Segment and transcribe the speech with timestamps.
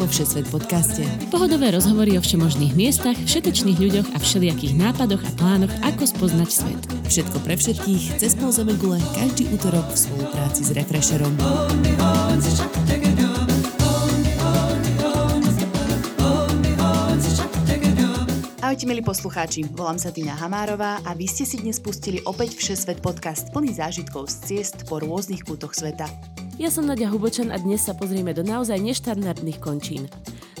[0.00, 1.04] vo Všesvet podcaste.
[1.28, 6.80] Pohodové rozhovory o všemožných miestach, všetečných ľuďoch a všelijakých nápadoch a plánoch, ako spoznať svet.
[7.04, 8.48] Všetko pre všetkých, cez pol
[9.12, 11.36] každý útorok v spolupráci s Refresherom.
[18.64, 23.04] Ahojte milí poslucháči, volám sa Tina Hamárová a vy ste si dnes pustili opäť Všesvet
[23.04, 26.39] podcast plný zážitkov z ciest po rôznych kútoch sveta.
[26.60, 30.04] Ja som Nadia Hubočan a dnes sa pozrieme do naozaj neštandardných končín.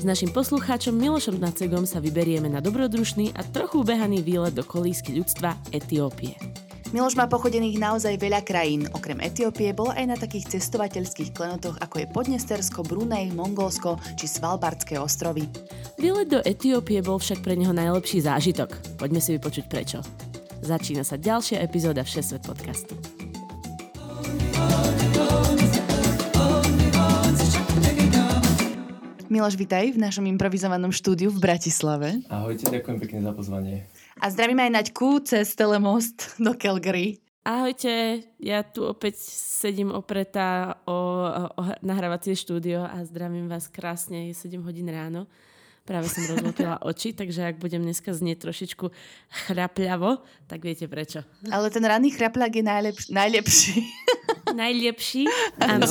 [0.00, 5.60] našim poslucháčom Milošom Nacegom sa vyberieme na dobrodružný a trochu behaný výlet do kolísky ľudstva
[5.76, 6.40] Etiópie.
[6.96, 8.88] Miloš má pochodených naozaj veľa krajín.
[8.96, 14.96] Okrem Etiópie bol aj na takých cestovateľských klenotoch ako je Podnestersko, Brunei, Mongolsko či Svalbardské
[14.96, 15.52] ostrovy.
[16.00, 18.96] Výlet do Etiópie bol však pre neho najlepší zážitok.
[18.96, 20.00] Poďme si vypočuť prečo.
[20.64, 23.19] Začína sa ďalšia epizóda Všesvet podcastu.
[29.30, 32.18] Miloš, vitaj v našom improvizovanom štúdiu v Bratislave.
[32.26, 33.86] Ahojte, ďakujem pekne za pozvanie.
[34.18, 37.22] A zdravím aj Naďku cez telemost do Calgary.
[37.46, 44.50] Ahojte, ja tu opäť sedím opretá o, o nahrávacie štúdio a zdravím vás krásne, je
[44.50, 45.30] 7 hodín ráno.
[45.90, 48.94] Práve som rozlopila oči, takže ak budem dneska znieť trošičku
[49.50, 51.26] chrapľavo, tak viete prečo.
[51.50, 53.74] Ale ten ranný chrapľak je najlepš- najlepší.
[54.50, 55.30] Najlepší?
[55.62, 55.86] Áno.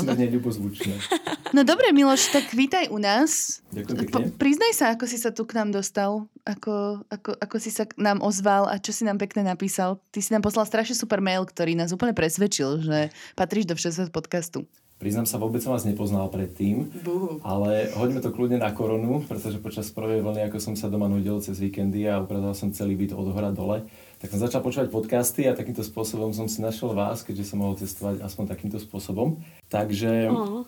[1.56, 3.64] No dobre, Miloš, tak vítaj u nás.
[3.72, 4.12] Ďakujem pekne.
[4.12, 7.88] Po, priznaj sa, ako si sa tu k nám dostal, ako, ako, ako si sa
[7.88, 10.04] k nám ozval a čo si nám pekne napísal.
[10.12, 12.98] Ty si nám poslal strašne super mail, ktorý nás úplne presvedčil, že
[13.40, 14.68] patríš do všetkého podcastu.
[15.00, 17.40] Priznám sa, vôbec som vás nepoznal predtým, Buhu.
[17.48, 21.40] ale hoďme to kľudne na koronu, pretože počas prvej vlny, ako som sa doma nudil
[21.40, 23.88] cez víkendy a ukradal som celý byt od hora dole,
[24.20, 27.80] tak som začal počúvať podcasty a takýmto spôsobom som si našiel vás, keďže som mohol
[27.80, 29.40] cestovať aspoň takýmto spôsobom.
[29.72, 30.68] Takže uh,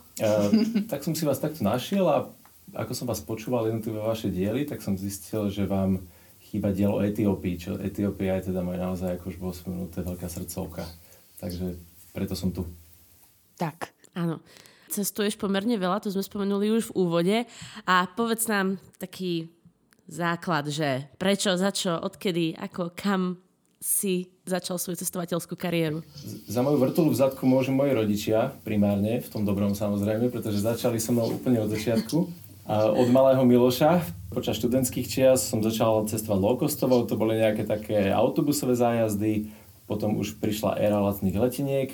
[0.87, 2.31] tak som si vás takto našiel a
[2.71, 6.07] ako som vás počúval jednotlivé vaše diely, tak som zistil, že vám
[6.47, 10.87] chýba dielo Etiópii, čo Etiópia je teda moje naozaj, ako už bolo spomenuté, veľká srdcovka.
[11.43, 11.75] Takže
[12.15, 12.63] preto som tu.
[13.59, 14.43] Tak, Áno.
[14.91, 17.37] Cestuješ pomerne veľa, to sme spomenuli už v úvode.
[17.87, 19.47] A povedz nám taký
[20.11, 23.39] základ, že prečo, za čo, odkedy, ako, kam
[23.81, 26.03] si začal svoju cestovateľskú kariéru?
[26.45, 30.99] Za moju vrtulu v zadku môžu moji rodičia, primárne, v tom dobrom samozrejme, pretože začali
[30.99, 32.29] so mnou úplne od začiatku.
[32.69, 38.13] A od malého Miloša počas študentských čias som začal cestovať low-costovo, to boli nejaké také
[38.13, 39.49] autobusové zájazdy,
[39.89, 41.89] potom už prišla éra lacných leteniek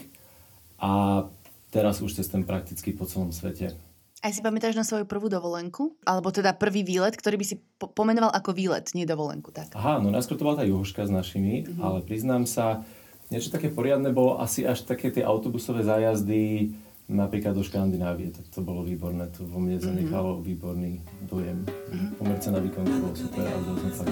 [0.77, 1.23] a
[1.71, 3.75] teraz už cestujem prakticky po celom svete.
[4.17, 5.93] Aj si pamätáš na svoju prvú dovolenku?
[6.01, 9.69] Alebo teda prvý výlet, ktorý by si po- pomenoval ako výlet, nie dovolenku, tak?
[9.77, 11.85] Aha, no najskôr to bola tá juhoška s našimi, mm-hmm.
[11.85, 12.81] ale priznám sa,
[13.29, 16.73] niečo také poriadne bolo asi až také tie autobusové zájazdy
[17.07, 19.85] napríklad do Škandinávie, tak to bolo výborné, to vo mne mhm.
[19.85, 20.49] zanechalo mm-hmm.
[20.49, 20.91] výborný
[21.29, 21.57] dojem.
[21.63, 22.09] Mm-hmm.
[22.19, 24.11] Pomerce na výkon to bolo super a som fakt.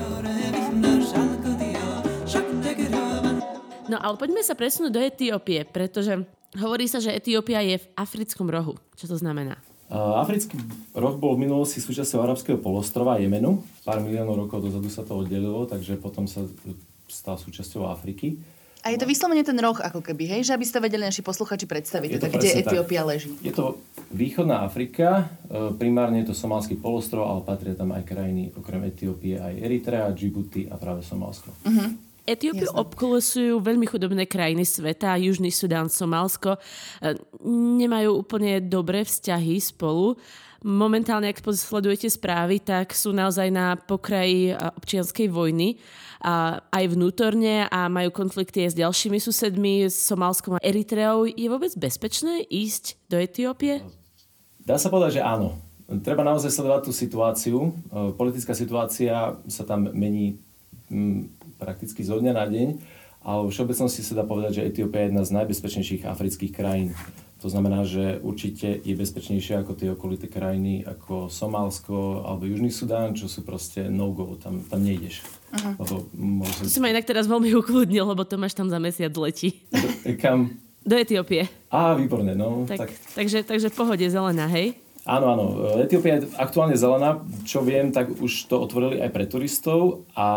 [3.86, 8.48] No ale poďme sa presunúť do Etiópie, pretože Hovorí sa, že Etiópia je v africkom
[8.48, 8.80] rohu.
[8.96, 9.60] Čo to znamená?
[9.92, 10.58] Africký
[10.98, 13.62] roh bol v minulosti súčasťou arabského polostrova Jemenu.
[13.86, 16.48] Pár miliónov rokov dozadu sa to oddelilo, takže potom sa
[17.06, 18.40] stal súčasťou Afriky.
[18.86, 20.42] A je to vyslovene ten roh, ako keby, hej?
[20.46, 23.10] Že aby ste vedeli naši posluchači predstaviť, teda, kde Etiópia tak.
[23.10, 23.30] leží.
[23.42, 23.82] Je to
[24.14, 25.26] východná Afrika,
[25.82, 30.70] primárne je to somalský polostrov, ale patria tam aj krajiny okrem Etiópie, aj Eritrea, Djibouti
[30.70, 31.50] a práve Somálsko.
[31.66, 31.98] Uh-huh.
[32.26, 36.58] Etiópiu obkolesujú veľmi chudobné krajiny sveta, Južný Sudán, Somálsko.
[36.58, 36.60] E,
[37.46, 40.18] nemajú úplne dobré vzťahy spolu.
[40.66, 45.78] Momentálne, ak sledujete správy, tak sú naozaj na pokraji e, občianskej vojny
[46.26, 51.30] a aj vnútorne a majú konflikty aj s ďalšími susedmi, s Somálskom a Eritreou.
[51.30, 53.86] Je vôbec bezpečné ísť do Etiópie?
[54.66, 55.62] Dá sa povedať, že áno.
[56.02, 57.58] Treba naozaj sledovať tú situáciu.
[57.70, 57.70] E,
[58.18, 60.42] politická situácia sa tam mení
[61.58, 62.70] prakticky zo dňa na deň,
[63.26, 66.94] ale v všeobecnosti sa dá povedať, že Etiópia je jedna z najbezpečnejších afrických krajín.
[67.42, 73.14] To znamená, že určite je bezpečnejšia ako tie okolité krajiny, ako Somálsko alebo Južný Sudán,
[73.14, 75.22] čo sú proste no-go, tam, tam nejdeš.
[75.78, 76.66] Lebo môže...
[76.66, 79.62] Si ma inak teraz veľmi ukludnil, lebo to máš tam za mesiac letí.
[79.74, 80.58] Do, kam?
[80.86, 81.50] Do Etiópie.
[81.70, 82.66] Á, výborné, no.
[82.70, 82.90] Tak, tak.
[83.14, 84.78] Takže, takže v pohode zelená, hej?
[85.06, 85.46] Áno, áno.
[85.86, 87.22] Etiópia je aktuálne zelená.
[87.46, 90.28] Čo viem, tak už to otvorili aj pre turistov a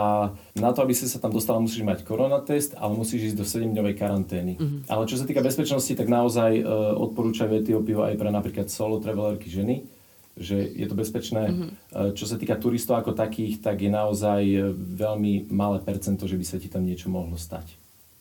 [0.52, 3.94] na to, aby si sa tam dostala, musíš mať koronatest, ale musíš ísť do 7-dňovej
[3.96, 4.60] karantény.
[4.60, 4.84] Uh-huh.
[4.92, 9.48] Ale čo sa týka bezpečnosti, tak naozaj uh, odporúčajú Etiópiu aj pre napríklad solo travelerky
[9.48, 9.88] ženy,
[10.36, 11.48] že je to bezpečné.
[11.48, 12.12] Uh-huh.
[12.12, 16.44] Čo sa týka turistov ako takých, tak je naozaj e, veľmi malé percento, že by
[16.44, 17.72] sa ti tam niečo mohlo stať.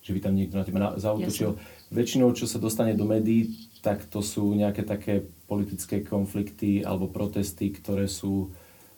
[0.01, 1.59] Že by tam niekto na teba zautočil.
[1.91, 3.53] Väčšinou, čo sa dostane do médií,
[3.85, 8.51] tak to sú nejaké také politické konflikty alebo protesty, ktoré sú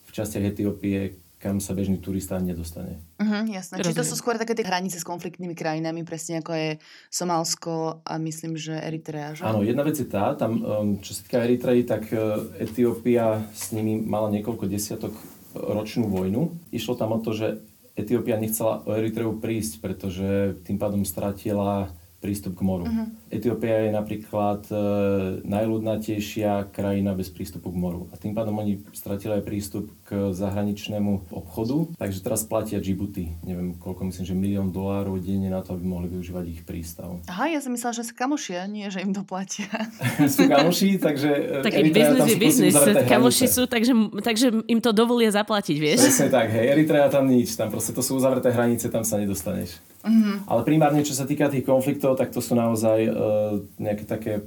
[0.06, 3.00] v častiach Etiópie, kam sa bežný turista nedostane.
[3.16, 3.80] Uh-huh, jasné.
[3.80, 6.70] Či to sú skôr také tie hranice s konfliktnými krajinami, presne ako je
[7.08, 9.48] Somálsko a myslím, že Eritrea, že?
[9.48, 13.72] Áno, jedna vec je tá, tam, um, čo sa týka Eritreji, tak uh, Etiópia s
[13.72, 15.16] nimi mala niekoľko desiatok
[15.56, 16.52] ročnú vojnu.
[16.76, 17.64] Išlo tam o to, že
[17.96, 22.86] Etiópia nechcela o Eritreu prísť, pretože tým pádom stratila prístup k moru.
[22.86, 23.08] Uh-huh.
[23.32, 24.76] Etiópia je napríklad e,
[25.48, 28.12] najľudnatejšia krajina bez prístupu k moru.
[28.12, 33.30] A tým pádom oni stratili aj prístup k zahraničnému obchodu, takže teraz platia Djibouti.
[33.46, 37.22] Neviem, koľko myslím, že milión dolárov denne na to, aby mohli využívať ich prístav.
[37.30, 39.70] Aha, ja som myslela, že sa kamošia, nie, že im to platia.
[40.34, 41.30] sú kamoši, takže...
[41.30, 42.74] E, tak biznis je biznis.
[43.14, 43.94] Kamoši sú, takže,
[44.26, 46.10] takže im to dovolia zaplatiť, vieš?
[46.10, 49.78] Presne tak, hej, Eritrea tam nič, tam proste to sú uzavreté hranice, tam sa nedostaneš.
[50.02, 50.50] Mm-hmm.
[50.50, 54.42] Ale primárne, čo sa týka tých konfliktov, tak to sú naozaj uh, nejaké také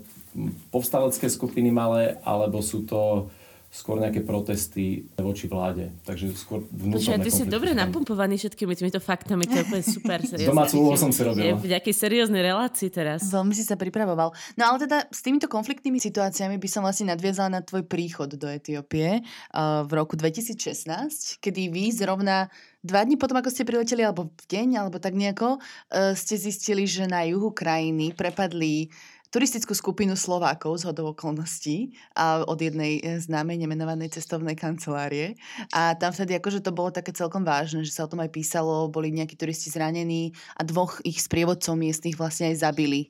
[0.73, 3.29] povstalecké skupiny malé, alebo sú to
[3.73, 5.89] skôr nejaké protesty voči vláde.
[6.05, 10.19] Takže skôr vnútorné ty si dobre napumpovaný všetkými týmito faktami, to je úplne super.
[10.53, 11.41] Domácu úlohu som si robil.
[11.41, 13.33] Je v nejakej serióznej relácii teraz.
[13.33, 14.37] Veľmi si sa pripravoval.
[14.61, 18.45] No ale teda s týmito konfliktnými situáciami by som vlastne nadviazala na tvoj príchod do
[18.45, 22.53] Etiópie uh, v roku 2016, kedy vy zrovna
[22.85, 26.85] dva dní potom, ako ste prileteli, alebo v deň, alebo tak nejako, uh, ste zistili,
[26.85, 28.93] že na juhu krajiny prepadli
[29.33, 35.41] turistickú skupinu Slovákov z hodov okolností a od jednej e, známej nemenovanej cestovnej kancelárie.
[35.73, 38.93] A tam vtedy akože to bolo také celkom vážne, že sa o tom aj písalo,
[38.93, 43.09] boli nejakí turisti zranení a dvoch ich sprievodcov miestnych vlastne aj zabili.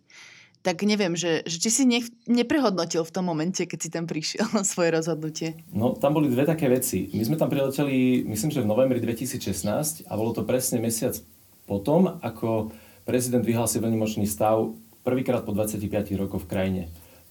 [0.62, 4.46] Tak neviem, že, že či si ne, neprehodnotil v tom momente, keď si tam prišiel
[4.54, 5.58] na svoje rozhodnutie.
[5.74, 7.10] No, tam boli dve také veci.
[7.18, 11.18] My sme tam prileteli, myslím, že v novembri 2016 a bolo to presne mesiac
[11.66, 12.70] potom, ako
[13.02, 14.70] prezident vyhlásil veľmi stav
[15.02, 15.82] prvýkrát po 25
[16.18, 16.82] rokoch v krajine.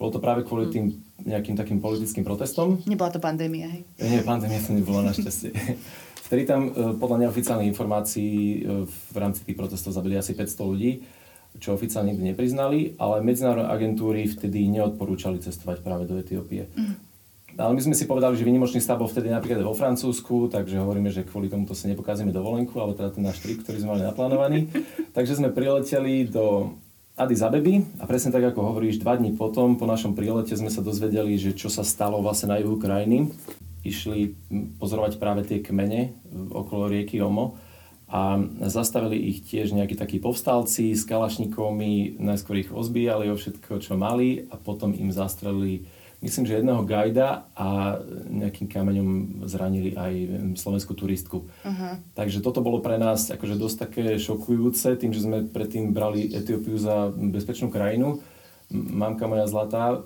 [0.01, 0.71] Bolo to práve kvôli hm.
[0.71, 0.85] tým
[1.21, 2.81] nejakým takým politickým protestom.
[2.89, 3.81] Nebola to pandémia, hej?
[4.01, 5.53] Nie, pandémia to nebola našťastie.
[6.31, 11.03] Vtedy tam e, podľa neoficiálnych informácií e, v rámci tých protestov zabili asi 500 ľudí,
[11.59, 16.71] čo oficiálne nikdy nepriznali, ale medzinárodné agentúry vtedy neodporúčali cestovať práve do Etiópie.
[16.71, 16.95] Mm.
[17.59, 21.11] Ale my sme si povedali, že výnimočný stav bol vtedy napríklad vo Francúzsku, takže hovoríme,
[21.11, 24.07] že kvôli tomu to si nepokázime dovolenku, ale teda ten náš trip, ktorý sme mali
[24.07, 24.71] naplánovaný.
[25.15, 26.79] takže sme prileteli do
[27.21, 30.81] Addis Abeby a presne tak, ako hovoríš, dva dní potom, po našom prílete sme sa
[30.81, 33.29] dozvedeli, že čo sa stalo vlastne na juhu krajiny.
[33.85, 34.33] Išli
[34.81, 36.17] pozorovať práve tie kmene
[36.49, 37.61] okolo rieky Omo
[38.09, 43.93] a zastavili ich tiež nejakí takí povstalci s kalašníkmi, najskôr ich ozbíjali o všetko, čo
[43.95, 45.85] mali a potom im zastrelili
[46.21, 47.97] myslím, že jedného gajda a
[48.29, 49.09] nejakým kameňom
[49.49, 50.13] zranili aj
[50.55, 51.49] slovenskú turistku.
[51.49, 51.93] Uh-huh.
[52.13, 56.77] Takže toto bolo pre nás akože dosť také šokujúce, tým, že sme predtým brali Etiópiu
[56.77, 58.21] za bezpečnú krajinu
[58.71, 59.99] mamka moja zlatá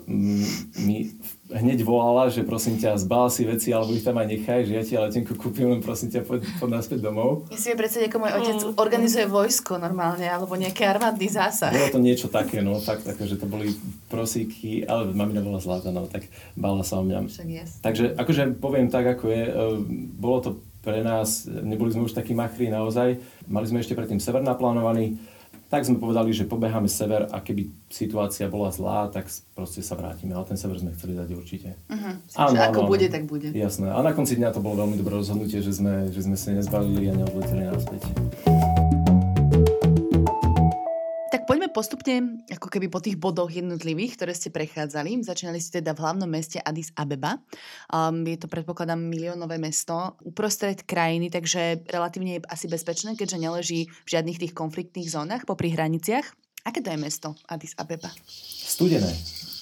[0.76, 1.14] mi
[1.46, 4.82] hneď volala, že prosím ťa, zbal si veci, alebo ich tam aj nechaj, že ja
[4.82, 7.46] ti letenku kúpim, len prosím ťa, poď, poď naspäť domov.
[7.54, 8.74] Ja si predstaviť, ako môj otec mm.
[8.74, 11.70] organizuje vojsko normálne, alebo nejaké armádny zásah.
[11.70, 13.70] Bolo to niečo také, no, fakt, také, že to boli
[14.10, 16.26] prosíky, ale mamina bola zlatá, no, tak
[16.58, 17.30] bála sa o mňa.
[17.30, 17.70] Však yes.
[17.78, 19.52] Takže, akože poviem tak, ako je, e,
[20.18, 20.50] bolo to
[20.82, 23.18] pre nás, neboli sme už takí machrí naozaj,
[23.50, 25.18] mali sme ešte predtým sever naplánovaný,
[25.66, 30.34] tak sme povedali, že pobeháme sever a keby situácia bola zlá, tak proste sa vrátime.
[30.34, 31.74] Ale ten sever sme chceli dať určite.
[31.90, 32.14] Uh-huh.
[32.38, 32.90] Áno, ako áno.
[32.90, 33.50] bude, tak bude.
[33.50, 33.90] Jasné.
[33.90, 37.10] A na konci dňa to bolo veľmi dobré rozhodnutie, že sme, že sme sa nezbavili
[37.10, 38.02] a neodleteli naspäť.
[41.46, 45.22] Poďme postupne ako keby po tých bodoch jednotlivých, ktoré ste prechádzali.
[45.22, 47.38] Začínali ste teda v hlavnom meste Addis Abeba.
[47.88, 53.80] Um, je to predpokladám miliónové mesto uprostred krajiny, takže relatívne je asi bezpečné, keďže neleží
[53.86, 56.26] v žiadnych tých konfliktných zónach popri hraniciach.
[56.66, 58.10] Aké to je mesto Addis Abeba?
[58.66, 59.14] Studené.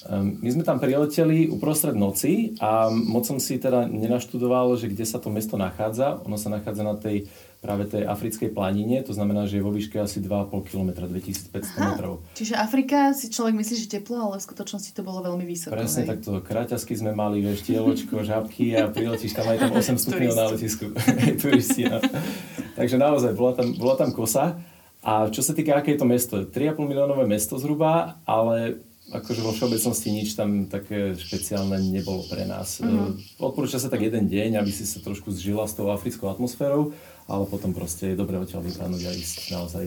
[0.09, 5.05] Um, my sme tam prileteli uprostred noci a moc som si teda nenaštudoval, že kde
[5.05, 6.21] sa to mesto nachádza.
[6.25, 7.29] Ono sa nachádza na tej
[7.65, 11.97] práve tej africkej planine, to znamená, že je vo výške asi 2,5 km, 2500 Aha,
[11.97, 12.21] metrov.
[12.37, 15.73] Čiže Afrika si človek myslí, že teplo, ale v skutočnosti to bolo veľmi vysoko.
[15.73, 16.09] Presne hej.
[16.13, 20.45] takto, kráťasky sme mali, vieš, tieločko, žabky a priletíš tam aj tam 8 stupňov na
[20.53, 20.85] letisku.
[21.41, 21.97] Turisti, no.
[22.77, 24.61] Takže naozaj, bola tam, bola tam kosa.
[25.01, 26.35] A čo sa týka, aké je to mesto?
[26.45, 32.81] 3,5 miliónové mesto zhruba, ale akože vo všeobecnosti nič tam také špeciálne nebolo pre nás.
[32.81, 33.37] Mm-hmm.
[33.37, 37.43] Odporúča sa tak jeden deň, aby si sa trošku zžila s tou africkou atmosférou ale
[37.49, 39.85] potom proste je dobre odtiaľ vypadnúť a ísť naozaj.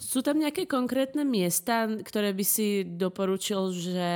[0.00, 4.10] Sú tam nejaké konkrétne miesta, ktoré by si doporučil, že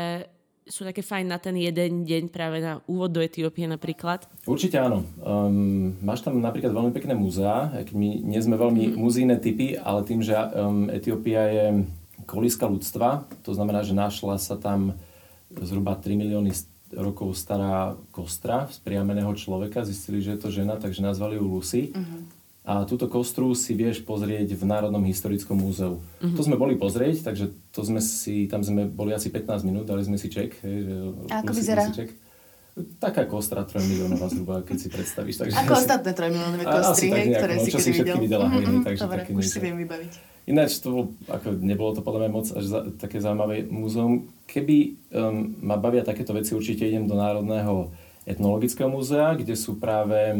[0.67, 4.27] sú také fajn na ten jeden deň práve na úvod do Etiópie napríklad?
[4.43, 5.07] Určite áno.
[5.23, 8.95] Um, máš tam napríklad veľmi pekné múzea, my nie sme veľmi mm.
[8.99, 11.67] muzejné typy, ale tým, že um, Etiópia je
[12.27, 14.99] kolíska ľudstva, to znamená, že našla sa tam
[15.55, 16.51] zhruba 3 milióny
[16.95, 19.87] rokov stará kostra z priameného človeka.
[19.87, 21.95] Zistili, že je to žena, takže nazvali ju Lucy.
[21.95, 22.23] Uh-huh.
[22.67, 26.03] A túto kostru si vieš pozrieť v Národnom historickom múzeu.
[26.03, 26.35] Uh-huh.
[26.35, 30.03] To sme boli pozrieť, takže to sme si, tam sme boli asi 15 minút, dali
[30.03, 30.59] sme si ček.
[31.31, 31.87] A ako vyzerá?
[31.95, 32.11] Ček.
[32.99, 35.47] Taká kostra 3 miliónová zhruba, keď si predstavíš.
[35.47, 38.17] Takže Ako ostatné 3 miliónové kostry, hej, ktoré no, si kedy videl.
[38.19, 39.55] Videla, mm-hmm, hej, takže dobre, také už niečo.
[39.55, 40.13] si viem vybaviť.
[40.47, 44.27] Ináč to bolo, ako nebolo to podľa mňa moc až za, také zaujímavé múzeum.
[44.51, 44.77] Keby
[45.15, 47.95] um, ma bavia takéto veci, určite idem do Národného
[48.27, 50.37] etnologického múzea, kde sú práve e,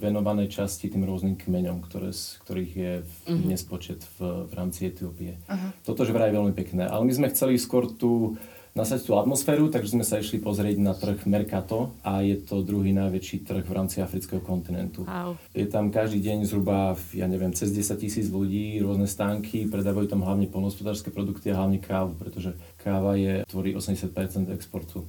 [0.00, 3.44] venované časti tým rôznym kmeňom, ktoré, ktorých je uh-huh.
[3.44, 5.36] nespočet v, v rámci Etiópie.
[5.44, 5.70] Uh-huh.
[5.84, 6.88] Toto že vraj je veľmi pekné.
[6.88, 8.40] Ale my sme chceli skôr tú
[8.72, 12.96] nasať tú atmosféru, takže sme sa išli pozrieť na trh Mercato a je to druhý
[12.96, 15.04] najväčší trh v rámci afrického kontinentu.
[15.04, 15.36] Wow.
[15.52, 20.24] Je tam každý deň zhruba, ja neviem, cez 10 tisíc ľudí, rôzne stánky, predávajú tam
[20.24, 25.06] hlavne polnospodárske produkty a hlavne kávu, pretože káva je, tvorí 80% exportu.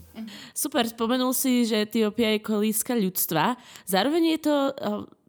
[0.53, 3.57] Super, spomenul si, že Etiópia je kolíska ľudstva.
[3.89, 4.55] Zároveň je to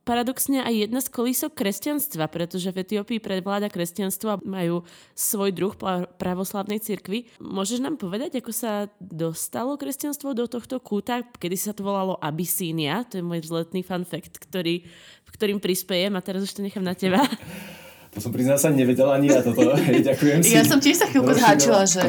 [0.05, 4.85] paradoxne aj jedna z kolísok kresťanstva, pretože v Etiópii predvláda kresťanstvo a majú
[5.17, 5.73] svoj druh
[6.21, 7.33] pravoslavnej cirkvi.
[7.41, 13.09] Môžeš nám povedať, ako sa dostalo kresťanstvo do tohto kúta, kedy sa to volalo Abysínia,
[13.09, 14.85] to je môj vzletný fun fact, ktorý,
[15.33, 17.25] ktorým prispiejem a teraz už to nechám na teba.
[18.15, 19.75] To som priznal sa nevedela ani ja toto.
[19.91, 20.55] Hej, ďakujem si.
[20.55, 22.07] Ja som tiež sa chvíľku zháčila, že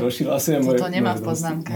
[0.62, 1.74] toto nemá v poznámke.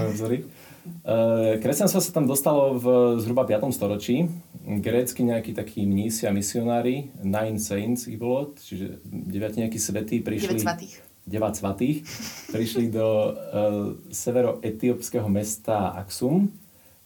[1.05, 2.85] Uh, kresťanstvo sa tam dostalo v
[3.21, 3.69] zhruba 5.
[3.73, 4.25] storočí.
[4.65, 10.57] Grécky nejakí takí mnísi a misionári, Nine Saints ich bolo, čiže 9 nejakí svetí prišli...
[10.57, 10.93] 9 svatých.
[11.29, 11.97] 9 svatých.
[12.49, 13.33] prišli do uh,
[14.09, 16.49] severo-etiópskeho mesta Aksum.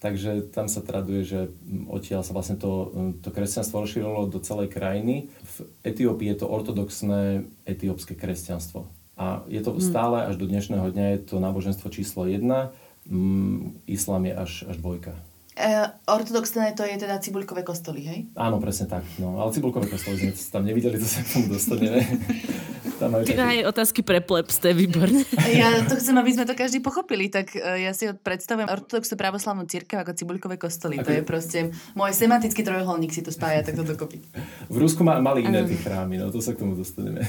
[0.03, 1.39] Takže tam sa traduje, že
[1.87, 2.91] odtiaľ sa vlastne to,
[3.23, 5.31] to kresťanstvo rozšírilo do celej krajiny.
[5.31, 5.55] V
[5.87, 8.91] Etiópii je to ortodoxné etiópske kresťanstvo.
[9.15, 9.79] A je to hmm.
[9.79, 12.43] stále až do dnešného dňa je to náboženstvo číslo 1
[13.07, 15.15] mm, islám je až, až dvojka.
[15.53, 15.67] E,
[16.09, 18.19] ortodoxné to je teda cibulkové kostoly, hej?
[18.33, 19.05] Áno, presne tak.
[19.21, 22.01] No, ale cibulkové kostoly sme tam nevideli, to sa k tomu dostaneme.
[22.97, 23.61] tam Ty také...
[23.67, 25.21] otázky pre plebs, to je výborné.
[25.51, 29.69] Ja to chcem, aby sme to každý pochopili, tak uh, ja si predstavujem ortodoxnú pravoslavnú
[29.69, 30.97] církev ako cibulkové kostoly.
[31.01, 31.05] Ako...
[31.05, 31.59] To je proste
[31.93, 34.23] môj sematický trojuholník si to spája takto dokopy.
[34.71, 37.21] V Rusku ma, mali iné tie chrámy, no to sa k tomu dostaneme.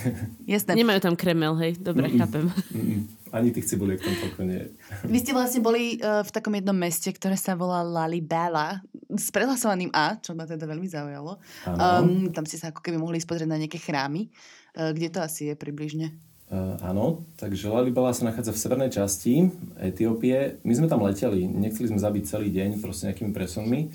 [0.47, 0.79] Jasné.
[0.79, 1.77] Nemajú tam kremel, hej?
[1.77, 2.45] Dobre, mm-mm, chápem.
[2.73, 3.01] Mm-mm.
[3.33, 4.69] Ani tých cibuliek tam toľko nie.
[5.09, 9.91] Vy ste vlastne boli uh, v takom jednom meste, ktoré sa volá Lalibela s prehlasovaným
[9.95, 11.41] A, čo ma teda veľmi zaujalo.
[11.67, 14.29] Um, tam ste sa ako keby mohli spozrieť na nejaké chrámy.
[14.77, 16.13] Uh, kde to asi je približne?
[16.53, 19.49] Uh, áno, takže Lalibela sa nachádza v severnej časti
[19.81, 20.61] Etiópie.
[20.61, 23.89] My sme tam leteli, nechceli sme zabiť celý deň proste nejakými presunmi,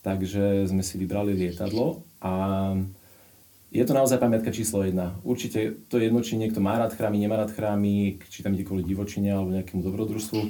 [0.00, 2.32] takže sme si vybrali lietadlo a
[3.70, 5.14] je to naozaj pamiatka číslo jedna.
[5.22, 8.66] Určite to je jedno, či niekto má rád chrámy, nemá rád chrámy, či tam ide
[8.66, 10.38] kvôli divočine alebo nejakému dobrodružstvu.
[10.42, 10.48] E,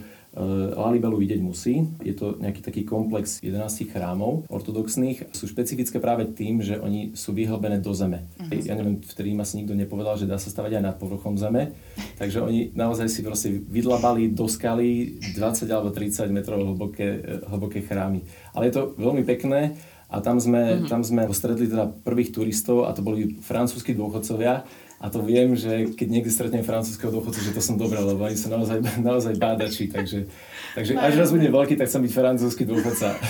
[0.72, 1.84] Lalibelu vidieť musí.
[2.00, 5.36] Je to nejaký taký komplex 11 chrámov ortodoxných.
[5.36, 8.24] Sú špecifické práve tým, že oni sú vyhlbené do zeme.
[8.40, 8.56] Uh-huh.
[8.56, 11.76] Ja neviem, vtedy im asi nikto nepovedal, že dá sa stavať aj nad povrchom zeme.
[12.16, 17.20] Takže oni naozaj si proste vydlabali do skaly 20 alebo 30 metrov hlboké,
[17.52, 18.24] hlboké chrámy.
[18.56, 19.76] Ale je to veľmi pekné
[20.10, 20.90] a tam sme, mm-hmm.
[20.90, 24.66] tam sme stretli teda prvých turistov a to boli francúzskí dôchodcovia.
[25.00, 28.36] A to viem, že keď niekde stretnem francúzského dôchodcu, že to som dobré, lebo oni
[28.36, 29.88] sú naozaj, naozaj bádači.
[29.88, 30.28] Takže,
[30.76, 33.16] takže až raz bude veľký, tak chcem byť francúzsky dôchodca.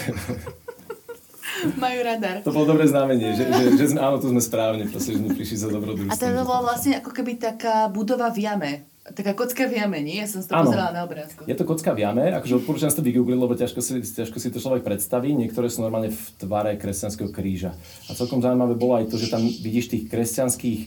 [1.76, 2.40] Majú radar.
[2.40, 5.30] To bolo dobré znamenie, že, že, že sme, áno, tu sme správne, proste, že sme
[5.36, 6.16] prišli za dobrodružstvom.
[6.16, 8.72] A to bolo vlastne ako keby taká budova v jame.
[9.00, 10.20] Taká kocka v jame, nie?
[10.20, 11.48] Ja som to pozerala na obrázku.
[11.48, 14.52] Je to kocka v jame, akože odporúčam si to vygoogliť, lebo ťažko si, ťažko si
[14.52, 15.32] to človek predstaví.
[15.32, 17.72] Niektoré sú normálne v tvare kresťanského kríža.
[18.06, 20.80] A celkom zaujímavé bolo aj to, že tam vidíš tých kresťanských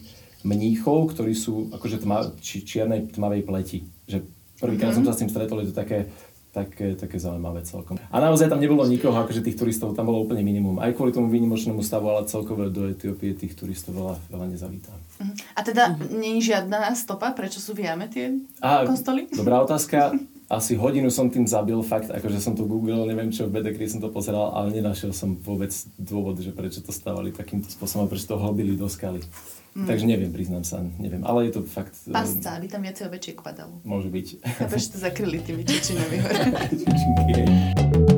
[0.46, 3.90] mníchov, ktorí sú akože tma, či, čiernej tmavej pleti.
[4.06, 4.30] Že
[4.62, 5.10] prvýkrát mm-hmm.
[5.10, 6.14] som sa s tým stretol, je to také
[6.54, 7.98] také, také zaujímavé celkom.
[8.14, 10.78] A naozaj tam nebolo nikoho, akože tých turistov tam bolo úplne minimum.
[10.78, 14.94] Aj kvôli tomu výnimočnému stavu, ale celkovo do Etiópie tých turistov veľa, veľa nezavítá.
[14.94, 15.34] Uh-huh.
[15.58, 16.14] A teda uh-huh.
[16.14, 19.26] nie je žiadna stopa, prečo sú v jame tie A, kostoly?
[19.34, 20.14] Dobrá otázka.
[20.54, 23.98] Asi hodinu som tým zabil, fakt, akože som to googlil, neviem čo, v Bedekri som
[23.98, 28.38] to pozeral, ale nenašiel som vôbec dôvod, že prečo to stavali takýmto spôsobom, prečo to
[28.38, 29.26] hlbili do skaly.
[29.74, 29.88] Mm.
[29.90, 31.26] Takže neviem, priznám sa, neviem.
[31.26, 31.98] Ale je to fakt...
[32.06, 33.82] Pasca, aby tam viacej ovečiek padalo.
[33.82, 34.28] Môže byť.
[34.62, 38.10] A prečo to zakryli tými čičinami Odtiaľ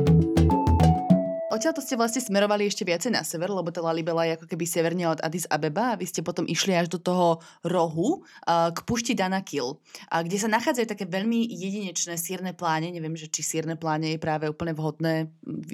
[1.60, 5.04] to ste vlastne smerovali ešte viacej na sever, lebo tá Lalibela je ako keby severne
[5.08, 9.16] od Addis Abeba a vy ste potom išli až do toho rohu uh, k pušti
[9.16, 12.92] Danakil, uh, kde sa nachádzajú také veľmi jedinečné sírne pláne.
[12.92, 15.30] Neviem, že či sírne pláne je práve úplne vhodné,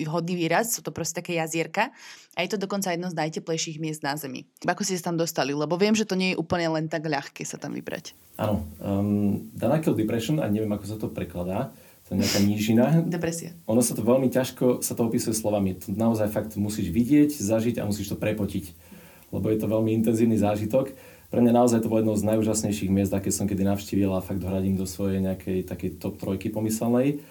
[0.07, 1.91] vhodný výraz, sú to proste také jazierka.
[2.33, 4.49] A je to dokonca jedno z najteplejších miest na Zemi.
[4.65, 5.53] Ako ste sa tam dostali?
[5.53, 8.17] Lebo viem, že to nie je úplne len tak ľahké sa tam vybrať.
[8.41, 8.65] Áno.
[8.81, 11.77] Um, Danakil Depression, a neviem, ako sa to prekladá,
[12.13, 12.85] to je nejaká nížina.
[13.09, 13.57] Depresia.
[13.65, 15.81] Ono sa to veľmi ťažko, sa to opisuje slovami.
[15.81, 18.69] To naozaj fakt musíš vidieť, zažiť a musíš to prepotiť.
[19.33, 20.93] Lebo je to veľmi intenzívny zážitok.
[21.33, 24.45] Pre mňa naozaj to bolo jedno z najúžasnejších miest, aké som kedy navštívil a fakt
[24.45, 27.25] hradím do svojej nejakej takej top trojky pomyselnej.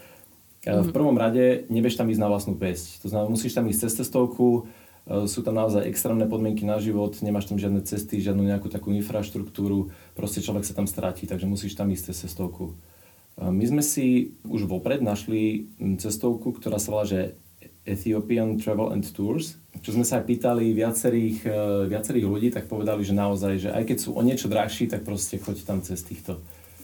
[0.66, 0.90] Mm-hmm.
[0.90, 3.06] V prvom rade nevieš tam ísť na vlastnú pesť.
[3.06, 4.66] To znamená, musíš tam ísť cez cestovku,
[5.06, 8.90] e, sú tam naozaj extrémne podmienky na život, nemáš tam žiadne cesty, žiadnu nejakú takú
[8.98, 12.74] infraštruktúru, proste človek sa tam stratí, takže musíš tam ísť cez cestovku.
[13.42, 17.42] My sme si už vopred našli cestovku, ktorá sa volá, že
[17.82, 19.58] Ethiopian Travel and Tours.
[19.82, 21.58] Čo sme sa aj pýtali viacerých, e,
[21.90, 25.42] viacerých ľudí, tak povedali, že naozaj, že aj keď sú o niečo drahší, tak proste
[25.42, 26.38] choď tam cez týchto.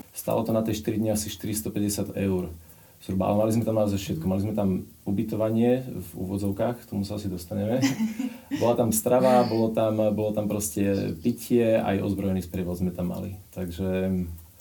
[0.09, 2.49] Stalo to na tie 4 dni asi 450 eur.
[2.97, 4.25] Zhruba, ale mali sme tam naozaj všetko.
[4.25, 7.77] Mali sme tam ubytovanie v úvodzovkách, k tomu sa asi dostaneme.
[8.61, 13.37] Bola tam strava, bolo tam, bolo tam proste pitie, aj ozbrojený sprievoz sme tam mali.
[13.53, 14.09] Takže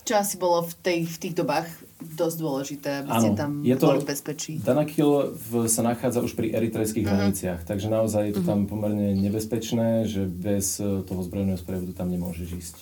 [0.07, 1.67] čo asi bolo v, tej, v tých dobách
[1.99, 4.53] dosť dôležité, aby ano, ste tam je to, boli v bezpečí.
[4.63, 7.19] Danakil v, sa nachádza už pri eritrejských uh-huh.
[7.19, 8.53] hraniciach, takže naozaj je to uh-huh.
[8.55, 12.77] tam pomerne nebezpečné, že bez eh, toho zbrojeného sprievodu tam nemôžeš ísť.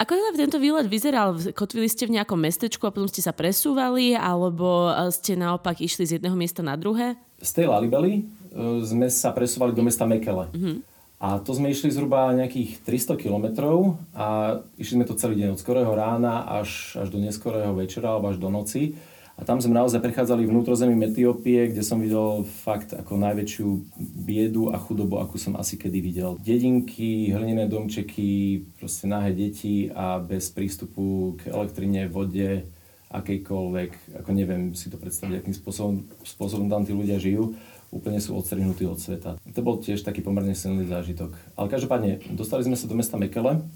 [0.00, 1.36] Ako teda tento výlet vyzeral?
[1.52, 6.08] Kotvili ste v nejakom mestečku a potom ste sa presúvali, alebo eh, ste naopak išli
[6.08, 7.20] z jedného miesta na druhé?
[7.44, 10.48] Z tej Lalibely uh, sme sa presúvali do mesta Mekele.
[10.52, 10.80] Uh-huh.
[11.20, 15.60] A to sme išli zhruba nejakých 300 kilometrov a išli sme to celý deň od
[15.60, 18.96] skorého rána až, až do neskorého večera alebo až do noci.
[19.36, 23.68] A tam sme naozaj prechádzali vnútrozemím Etiópie, kde som videl fakt ako najväčšiu
[24.00, 26.40] biedu a chudobu, akú som asi kedy videl.
[26.40, 32.68] Dedinky, hlinené domčeky, proste nahé deti a bez prístupu k elektrine, vode,
[33.12, 37.56] akejkoľvek, ako neviem si to predstaviť, akým spôsobom, spôsobom tam tí ľudia žijú
[37.90, 39.36] úplne sú odstrihnutí od sveta.
[39.42, 41.34] To bol tiež taký pomerne silný zážitok.
[41.58, 43.66] Ale každopádne, dostali sme sa do mesta Mekele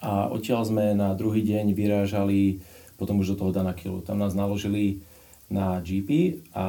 [0.00, 2.64] a odtiaľ sme na druhý deň vyrážali
[2.96, 4.00] potom už do toho Danakilu.
[4.00, 5.04] Tam nás naložili
[5.52, 6.66] na GP a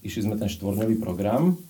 [0.00, 1.60] išli sme ten štvorňový program.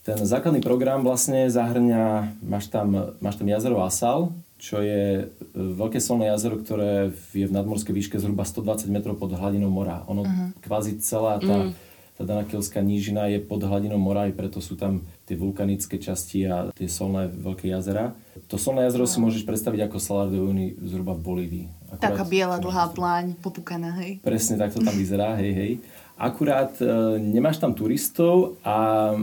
[0.00, 6.00] Ten základný program vlastne zahrňa, máš tam, máš tam jazero Asal, čo je e, veľké
[6.00, 10.04] solné jazero, ktoré je v nadmorskej výške zhruba 120 metrov pod hladinou mora.
[10.08, 10.56] Ono uh-huh.
[10.64, 11.89] kvázi celá tá uh-huh
[12.20, 16.68] tá Danakilská nížina je pod hladinou mora, aj preto sú tam tie vulkanické časti a
[16.76, 18.12] tie solné veľké jazera.
[18.52, 21.66] To solné jazero si môžeš predstaviť ako Salar de Uyuni zhruba v Bolívii.
[21.88, 24.20] Akurát, Taká biela dlhá pláň, popúkaná, hej?
[24.20, 25.72] Presne tak to tam vyzerá, hej, hej.
[26.20, 29.16] Akurát e, nemáš tam turistov a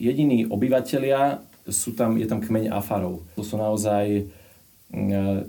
[0.00, 3.28] jediní obyvateľia sú tam, je tam kmeň Afarov.
[3.36, 4.22] To sú naozaj e,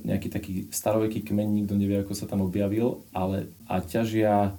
[0.03, 4.51] nejaký taký staroveký kmeň, nikto nevie, ako sa tam objavil, ale a ťažia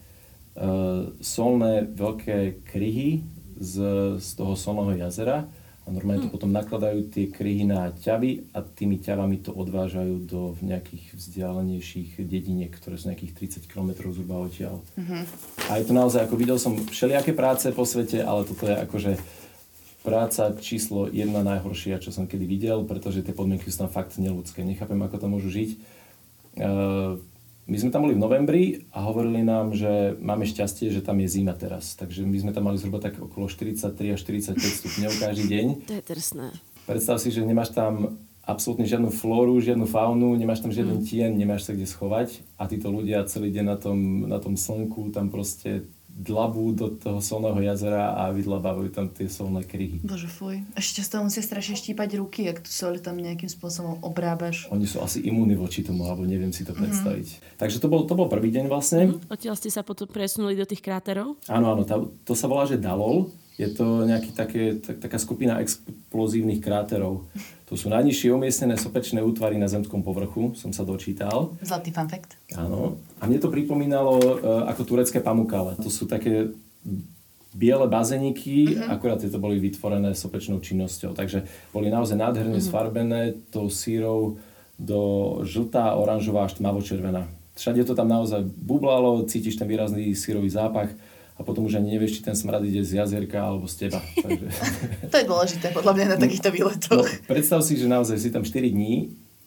[1.22, 3.22] solné veľké kryhy
[3.58, 3.74] z,
[4.18, 5.46] z toho solného jazera
[5.88, 6.34] a normálne to hm.
[6.36, 12.68] potom nakladajú tie kryhy na ťavy a tými ťavami to odvážajú do nejakých vzdialenejších dediniek,
[12.68, 14.84] ktoré sú nejakých 30 km zhruba odtiaľ.
[15.00, 15.22] Mm-hmm.
[15.72, 19.12] A je to naozaj, ako videl som všelijaké práce po svete, ale toto je akože
[20.04, 24.60] práca číslo jedna najhoršia, čo som kedy videl, pretože tie podmienky sú tam fakt neludské.
[24.68, 25.70] Nechápem, ako tam môžu žiť.
[26.58, 27.16] Uh,
[27.68, 28.64] my sme tam boli v novembri
[28.96, 31.92] a hovorili nám, že máme šťastie, že tam je zima teraz.
[32.00, 35.66] Takže my sme tam mali zhruba tak okolo 43 až 45 stupňov každý deň.
[35.84, 36.48] To je drsné.
[36.88, 38.16] Predstav si, že nemáš tam
[38.48, 41.04] absolútne žiadnu flóru, žiadnu faunu, nemáš tam žiaden mm.
[41.04, 45.12] tien, nemáš sa kde schovať a títo ľudia celý deň na tom, na tom slnku
[45.12, 45.84] tam proste
[46.18, 50.02] dlabú do toho solného jazera a vydlabávajú tam tie solné kryhy.
[50.02, 50.66] Bože, fuj.
[50.74, 54.66] Ešte z toho musia strašne štípať ruky, ak tu soli tam nejakým spôsobom obrábaš.
[54.74, 56.82] Oni sú asi imúni voči tomu, alebo neviem si to mm-hmm.
[56.82, 57.28] predstaviť.
[57.54, 59.14] Takže to bol, to bol prvý deň vlastne.
[59.14, 59.30] Mm-hmm.
[59.30, 61.38] Odtiaľ ste sa potom presunuli do tých kráterov?
[61.46, 63.30] Áno, áno, tá, to sa volá, že Dalol.
[63.58, 67.26] Je to nejaký také, tak, taká skupina explozívnych kráterov.
[67.66, 71.58] To sú najnižšie umiestnené sopečné útvary na zemskom povrchu, som sa dočítal.
[71.60, 72.38] Zlatý fun fact.
[72.54, 73.02] Áno.
[73.18, 74.30] A mne to pripomínalo uh,
[74.70, 75.74] ako turecké pamukale.
[75.82, 76.54] To sú také
[77.50, 78.94] biele bazeniky, uh-huh.
[78.94, 81.18] akurát tieto boli vytvorené sopečnou činnosťou.
[81.18, 81.44] Takže
[81.74, 82.68] boli naozaj nádherne uh-huh.
[82.70, 84.38] sfarbené tou sírou
[84.78, 85.00] do
[85.42, 87.26] žltá, oranžová až tmavo-červená.
[87.58, 90.94] Všade to tam naozaj bublalo, cítiš ten výrazný sírový zápach
[91.38, 94.02] a potom už ani nevieš, či ten smrad ide z jazierka alebo z teba.
[94.02, 94.46] Takže...
[95.14, 97.06] to je dôležité podľa mňa na no, takýchto výletoch.
[97.06, 98.94] No, predstav si, že naozaj si tam 4 dní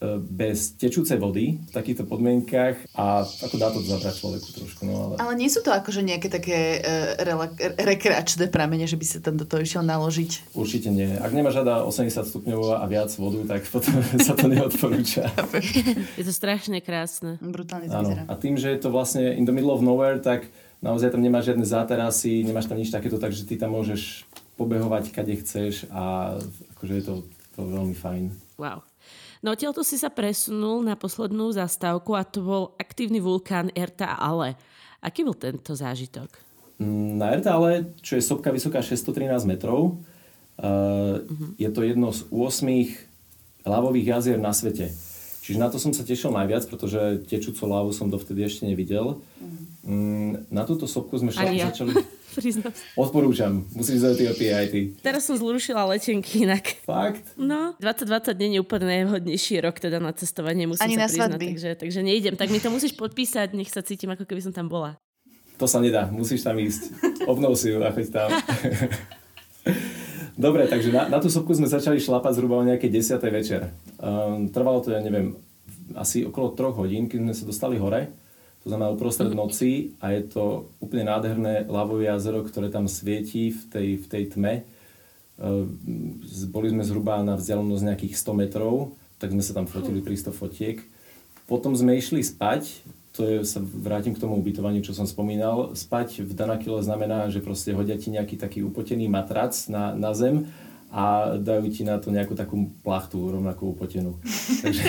[0.00, 4.80] e, bez tečúcej vody v takýchto podmienkach a ako dá to zabrať človeku trošku.
[4.88, 5.14] No, ale...
[5.20, 9.36] ale nie sú to akože nejaké také uh, rela- rekreačné pramene, že by sa tam
[9.36, 10.56] do toho išiel naložiť?
[10.56, 11.12] Určite nie.
[11.20, 15.28] Ak nemáš žada 80 stupňov a viac vodu, tak potom sa to neodporúča.
[16.16, 17.36] je to strašne krásne.
[17.44, 18.16] Brutálne Áno.
[18.16, 20.48] A tým, že je to vlastne in the middle of nowhere, tak
[20.82, 24.26] naozaj tam nemáš žiadne záterasy, nemáš tam nič takéto, takže ty tam môžeš
[24.58, 26.36] pobehovať, kade chceš a
[26.76, 27.14] akože je to,
[27.54, 28.34] to veľmi fajn.
[28.58, 28.84] Wow.
[29.42, 34.14] No odtiaľ to si sa presunul na poslednú zastávku a to bol aktívny vulkán Erta
[34.14, 34.54] Ale.
[35.02, 36.30] Aký bol tento zážitok?
[36.78, 39.98] Mm, na Ertále, čo je sopka vysoká 613 metrov,
[40.62, 41.58] uh, uh-huh.
[41.58, 44.94] je to jedno z 8 lávových jazier na svete.
[45.42, 49.18] Čiže na to som sa tešil najviac, pretože tečúcu lávu som dovtedy ešte nevidel.
[49.82, 51.74] Mm, na túto sopku sme šla, ja.
[51.74, 51.98] začali...
[53.02, 54.80] Odporúčam, musíš do Etiópie aj ty.
[55.02, 56.80] Teraz som zrušila letenky inak.
[56.86, 57.34] Fakt?
[57.34, 61.28] No, 2020 nie je úplne najvhodnejší rok teda na cestovanie, musím Ani sa na priznať,
[61.34, 61.46] svadby.
[61.52, 62.34] takže, takže nejdem.
[62.38, 64.96] Tak mi to musíš podpísať, nech sa cítim, ako keby som tam bola.
[65.58, 66.88] To sa nedá, musíš tam ísť.
[67.26, 68.30] Obnov si ju a choď tam.
[70.32, 73.20] Dobre, takže na, na tú sopku sme začali šlapať zhruba o nejaké 10.
[73.28, 73.68] večer.
[74.00, 75.36] Um, trvalo to, ja neviem,
[75.92, 78.08] asi okolo 3 hodín, keď sme sa dostali hore.
[78.64, 83.60] To znamená uprostred noci a je to úplne nádherné lavové jazero, ktoré tam svieti v
[83.68, 84.54] tej, v tej tme.
[85.36, 90.14] Um, boli sme zhruba na vzdialenosť nejakých 100 metrov, tak sme sa tam fotili pri
[90.14, 90.78] 100 fotiek.
[91.50, 95.76] Potom sme išli spať, to je, sa vrátim k tomu ubytovaniu, čo som spomínal.
[95.76, 100.48] Spať v Danakile znamená, že proste hodia ti nejaký taký upotený matrac na, na zem
[100.88, 104.16] a dajú ti na to nejakú takú plachtu rovnakú upotenú.
[104.64, 104.84] takže,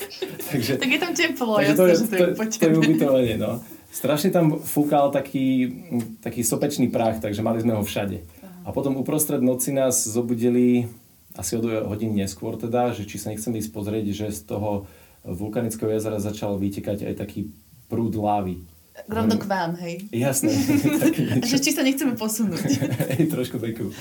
[0.52, 3.34] takže, tak je tam teplo, jasne, to je, že to je, to, to je ubytovanie,
[3.36, 3.60] no.
[3.92, 5.72] Strašne tam fúkal taký,
[6.20, 8.20] taký sopečný prach, takže mali sme ho všade.
[8.66, 10.90] A potom uprostred noci nás zobudili
[11.36, 14.88] asi o hodiny neskôr teda, že či sa nechceme ísť pozrieť, že z toho
[15.22, 17.52] vulkanického jazera začal vytekať aj taký
[17.86, 18.62] prúd lávy.
[19.04, 20.08] Rovno k vám, hej?
[20.08, 20.50] Jasné.
[21.50, 22.64] že či sa nechceme posunúť.
[23.12, 23.92] hej, trošku veku.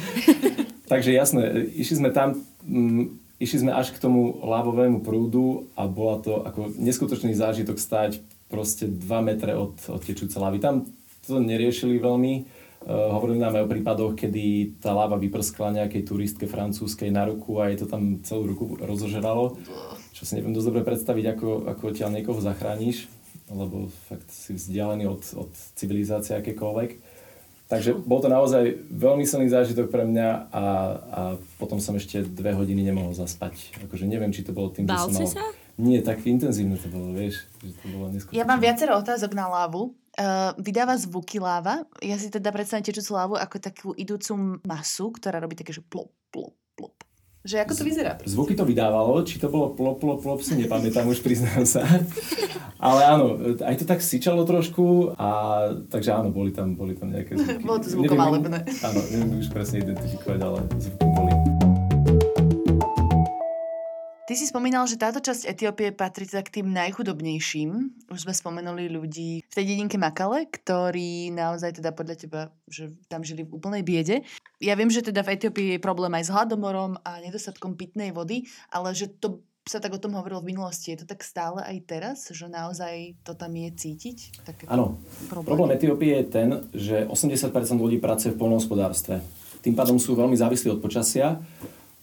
[0.88, 3.06] Takže jasné, išli sme tam, m, mm,
[3.44, 8.88] išli sme až k tomu lávovému prúdu a bola to ako neskutočný zážitok stať proste
[8.88, 10.64] 2 metre od, od tečúce lávy.
[10.64, 10.88] Tam
[11.28, 12.64] to neriešili veľmi.
[12.86, 17.58] Uh, hovorili nám aj o prípadoch, kedy tá láva vyprskla nejakej turistke francúzskej na ruku
[17.58, 19.58] a jej to tam celú ruku rozožeralo.
[20.14, 23.10] Čo si neviem dosť dobre predstaviť, ako, ako odtiaľ niekoho zachrániš
[23.50, 26.92] lebo fakt si vzdialený od, od civilizácie akékoľvek.
[27.66, 30.66] Takže bol to naozaj veľmi silný zážitok pre mňa a,
[31.02, 31.22] a
[31.58, 33.74] potom som ešte dve hodiny nemohol zaspať.
[33.90, 35.34] Akože neviem, či to bolo tým, Bál že som mal...
[35.34, 35.44] sa?
[35.76, 37.44] Nie, tak intenzívne to bolo, vieš.
[37.66, 39.98] Že to bolo Ja mám viacero otázok na lávu.
[40.16, 41.84] Uh, vydáva zvuky láva.
[42.00, 46.08] Ja si teda predstavím tečúcu lávu ako takú idúcu masu, ktorá robí také, že plop,
[46.32, 46.56] plop.
[47.46, 48.12] Že ako to vyzerá?
[48.26, 51.86] Zvuky to vydávalo, či to bolo plop, plop, plop, si nepamätám, už priznám sa.
[52.82, 55.30] Ale áno, aj to tak syčalo trošku a
[55.88, 57.62] takže áno, boli tam, boli tam nejaké zvuky.
[57.62, 58.60] bolo to zvukomalebné.
[58.82, 61.55] Áno, neviem už presne identifikovať, ale zvuky boli.
[64.26, 67.72] Ty si spomínal, že táto časť Etiópie patrí k tým najchudobnejším.
[68.10, 73.22] Už sme spomenuli ľudí v tej dedinke Makale, ktorí naozaj teda podľa teba, že tam
[73.22, 74.26] žili v úplnej biede.
[74.58, 78.50] Ja viem, že teda v Etiópii je problém aj s hladomorom a nedostatkom pitnej vody,
[78.74, 80.98] ale že to sa tak o tom hovorilo v minulosti.
[80.98, 84.42] Je to tak stále aj teraz, že naozaj to tam je cítiť?
[84.66, 84.98] Áno.
[85.30, 89.22] Problém Etiópie je ten, že 80% ľudí pracuje v polnohospodárstve.
[89.62, 91.38] Tým pádom sú veľmi závislí od počasia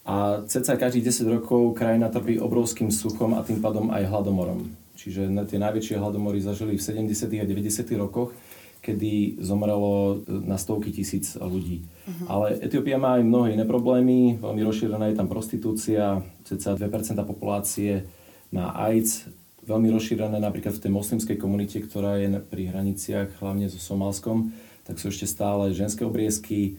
[0.03, 4.67] a ceca každých 10 rokov krajina trpí obrovským suchom a tým pádom aj hladomorom.
[4.99, 7.39] Čiže tie najväčšie hladomory zažili v 70.
[7.39, 7.87] a 90.
[7.95, 8.35] rokoch,
[8.83, 11.87] kedy zomrelo e, na stovky tisíc ľudí.
[11.87, 12.27] Uh-huh.
[12.27, 18.03] Ale Etiópia má aj mnohé iné problémy, veľmi rozšírená je tam prostitúcia, ceca 2% populácie
[18.51, 19.31] má AIDS,
[19.63, 24.51] veľmi rozšírené napríklad v tej moslimskej komunite, ktorá je pri hraniciach, hlavne so Somálskom,
[24.83, 26.75] tak sú ešte stále ženské obriezky,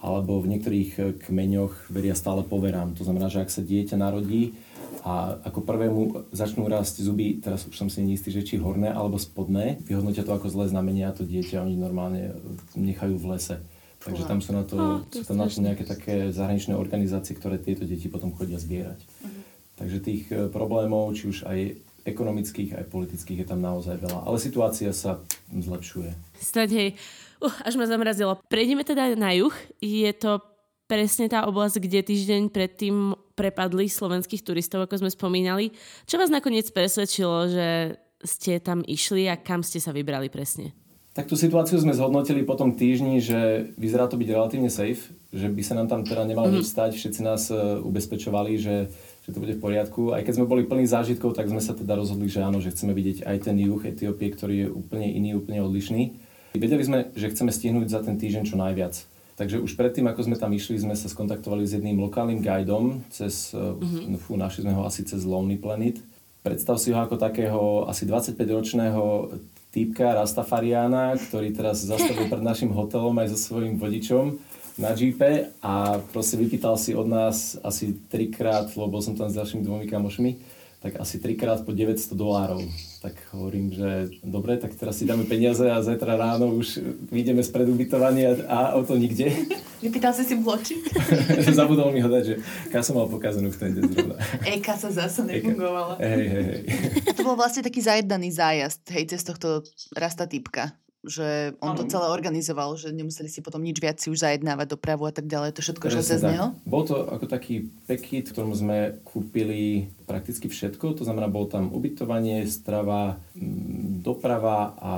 [0.00, 2.96] alebo v niektorých eh, kmeňoch veria stále poverám.
[2.96, 4.56] To znamená, že ak sa dieťa narodí
[5.00, 9.16] a ako prvému začnú rásť zuby, teraz už som si neistý, že či horné alebo
[9.16, 12.36] spodné, vyhodnotia to ako zlé znamenie a to dieťa oni normálne
[12.76, 13.56] nechajú v lese.
[14.00, 17.84] Takže tam sú na to, sú tam na to nejaké také zahraničné organizácie, ktoré tieto
[17.84, 18.96] deti potom chodia zbierať.
[18.96, 19.40] Uh-huh.
[19.76, 24.24] Takže tých eh, problémov, či už aj ekonomických, aj politických je tam naozaj veľa.
[24.24, 25.20] Ale situácia sa
[25.52, 26.16] zlepšuje.
[26.40, 26.88] Stať, hej,
[27.40, 28.36] Uh, až ma zamrazilo.
[28.52, 29.52] Prejdeme teda na juh.
[29.80, 30.44] Je to
[30.84, 35.72] presne tá oblasť, kde týždeň predtým prepadli slovenských turistov, ako sme spomínali.
[36.04, 40.76] Čo vás nakoniec presvedčilo, že ste tam išli a kam ste sa vybrali presne?
[41.10, 45.50] Tak tú situáciu sme zhodnotili po tom týždni, že vyzerá to byť relatívne safe, že
[45.50, 46.62] by sa nám tam teda nemalo mm-hmm.
[46.62, 46.90] nič stať.
[46.94, 48.86] Všetci nás uh, ubezpečovali, že,
[49.26, 50.14] že to bude v poriadku.
[50.14, 52.94] Aj keď sme boli plní zážitkov, tak sme sa teda rozhodli, že áno, že chceme
[52.94, 56.29] vidieť aj ten juh Etiópie, ktorý je úplne iný, úplne odlišný.
[56.54, 58.98] Vedeli sme, že chceme stihnúť za ten týždeň čo najviac.
[59.40, 63.56] Takže už predtým, ako sme tam išli, sme sa skontaktovali s jedným lokálnym guidom, cez,
[63.56, 64.20] mm-hmm.
[64.20, 65.96] fú, našli sme ho asi cez Lonely Planet.
[66.44, 69.32] Predstav si ho ako takého asi 25-ročného
[69.72, 74.36] týpka Rastafariana, ktorý teraz zastavil pred našim hotelom aj so svojím vodičom
[74.80, 79.62] na jeepe a proste vypýtal si od nás asi trikrát, lebo som tam s ďalšími
[79.62, 80.30] dvomi kamošmi,
[80.80, 82.64] tak asi trikrát po 900 dolárov.
[83.04, 86.80] Tak hovorím, že dobre, tak teraz si dáme peniaze a zajtra ráno už
[87.12, 89.28] vyjdeme z predubytovania a o to nikde.
[89.84, 90.80] Vypýtal si si bločík?
[91.60, 92.34] Zabudol mi ho dať, že
[92.72, 94.16] kasa mal pokazenú v ten deň zrovna.
[94.48, 96.00] Ej, kasa zase nefungovala.
[96.00, 96.60] Hej, hej, hej.
[97.16, 99.60] To bol vlastne taký zajednaný zájazd, hej, cez tohto
[99.96, 104.20] rasta typka že on to celé organizoval, že nemuseli si potom nič viac si už
[104.20, 105.56] zajednávať dopravu a tak ďalej.
[105.56, 106.52] To všetko, že cez neho?
[106.68, 111.00] Bol to ako taký pekit, v ktorom sme kúpili prakticky všetko.
[111.00, 114.90] To znamená, bol tam ubytovanie, strava, mm, doprava a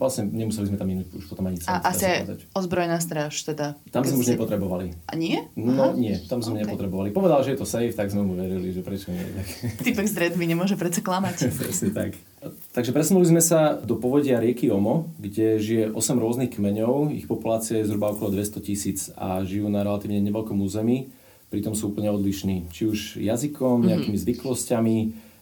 [0.00, 2.24] vlastne nemuseli sme tam minúť už potom ani A asi
[2.56, 3.76] ozbrojená stráž teda?
[3.92, 4.96] Tam sme už nepotrebovali.
[5.04, 5.44] A nie?
[5.60, 5.98] No Aha.
[5.98, 6.72] nie, tam sme okay.
[6.72, 7.12] nepotrebovali.
[7.12, 9.20] Povedal, že je to safe, tak sme mu verili, že prečo nie.
[9.20, 9.46] Tak...
[9.84, 11.52] Typek z Redby nemôže predsa klamať.
[11.60, 12.16] Presne tak.
[12.72, 17.76] Takže presunuli sme sa do povodia rieky Omo, kde žije 8 rôznych kmeňov, ich populácia
[17.76, 21.12] je zhruba okolo 200 tisíc a žijú na relatívne neveľkom území,
[21.52, 22.72] pritom sú úplne odlišní.
[22.72, 23.86] Či už jazykom, mhm.
[23.92, 24.24] nejakými mm-hmm.
[24.24, 24.96] zvyklosťami,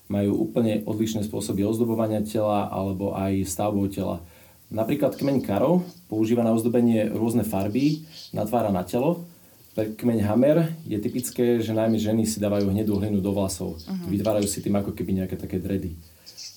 [0.09, 4.25] majú úplne odlišné spôsoby ozdobovania tela alebo aj stavbou tela.
[4.73, 9.25] Napríklad kmeň Karo používa na ozdobenie rôzne farby, natvára na telo.
[9.73, 13.79] Pre kmeň Hammer je typické, že najmä ženy si dávajú hnedú hlinu do vlasov.
[13.79, 14.09] Uh-huh.
[14.11, 15.97] Vytvárajú si tým ako keby nejaké také dredy.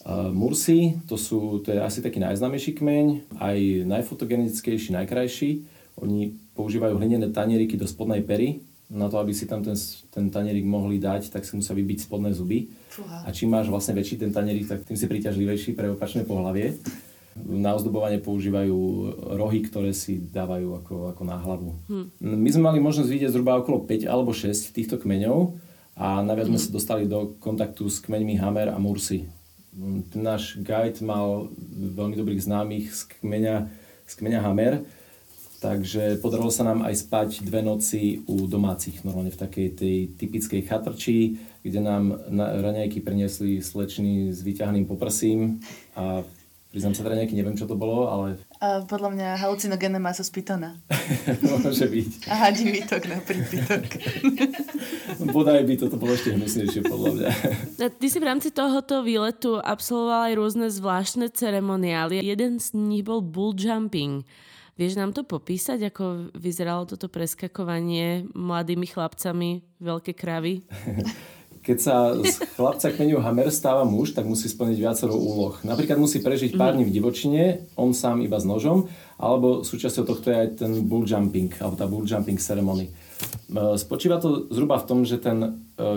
[0.09, 5.49] Mursi, to, sú, to je asi taký najznámejší kmeň, aj najfotogenickejší, najkrajší.
[6.01, 8.65] Oni používajú hlinené tanieriky do spodnej pery.
[8.91, 9.77] Na to, aby si tam ten,
[10.11, 12.73] ten tanierik mohli dať, tak si musia vybiť spodné zuby.
[12.91, 13.23] Fúha.
[13.23, 16.75] A čím máš vlastne väčší ten tanierik, tak tým si príťažlivejší pre opačné pohlavie.
[17.37, 18.75] Na ozdobovanie používajú
[19.39, 21.77] rohy, ktoré si dávajú ako, ako na hlavu.
[21.87, 22.05] Hm.
[22.19, 25.55] My sme mali možnosť vidieť zhruba okolo 5 alebo 6 týchto kmeňov
[25.95, 26.57] a naviac hm.
[26.57, 29.29] sme sa dostali do kontaktu s kmeňmi Hammer a Mursi
[30.15, 31.47] náš guide mal
[31.95, 33.55] veľmi dobrých známych z kmeňa,
[34.07, 34.83] z kmeňa Hammer,
[35.63, 40.61] takže podarilo sa nám aj spať dve noci u domácich, normálne v takej tej typickej
[40.67, 45.63] chatrči, kde nám raňajky priniesli slečny s vyťahným poprsím
[45.95, 46.25] a
[46.71, 48.39] Priznám sa nejaký, neviem, čo to bolo, ale...
[48.61, 50.77] A podľa mňa halucinogénne maso z pitona.
[51.65, 52.29] Môže byť.
[52.29, 53.89] A hadí výtok na prípitok.
[55.33, 57.29] Bodaj by toto bolo ešte hnusnejšie, podľa mňa.
[57.89, 62.21] Ty si v rámci tohoto výletu absolvoval aj rôzne zvláštne ceremoniály.
[62.21, 64.21] Jeden z nich bol bull jumping.
[64.77, 70.61] Vieš nám to popísať, ako vyzeralo toto preskakovanie mladými chlapcami veľké kravy?
[71.61, 75.53] keď sa z chlapca kmeňu Hammer stáva muž, tak musí splniť viacero úloh.
[75.61, 78.89] Napríklad musí prežiť pár dní v divočine, on sám iba s nožom,
[79.21, 82.89] alebo súčasťou tohto je aj ten bull jumping, alebo tá bull jumping ceremony.
[82.89, 82.91] E,
[83.77, 85.49] spočíva to zhruba v tom, že ten e,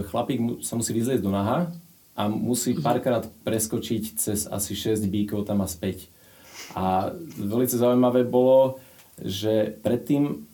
[0.05, 1.72] chlapík sa musí vyzlieť do naha
[2.12, 2.85] a musí mhm.
[2.85, 6.12] párkrát preskočiť cez asi 6 bíkov tam a späť.
[6.77, 8.77] A veľmi zaujímavé bolo,
[9.16, 10.44] že predtým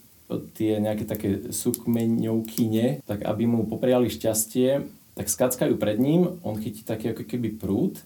[0.54, 4.86] tie nejaké také sukmeňovkyne, tak aby mu popriali šťastie,
[5.20, 8.00] tak skackajú pred ním, on chytí taký ako keby prúd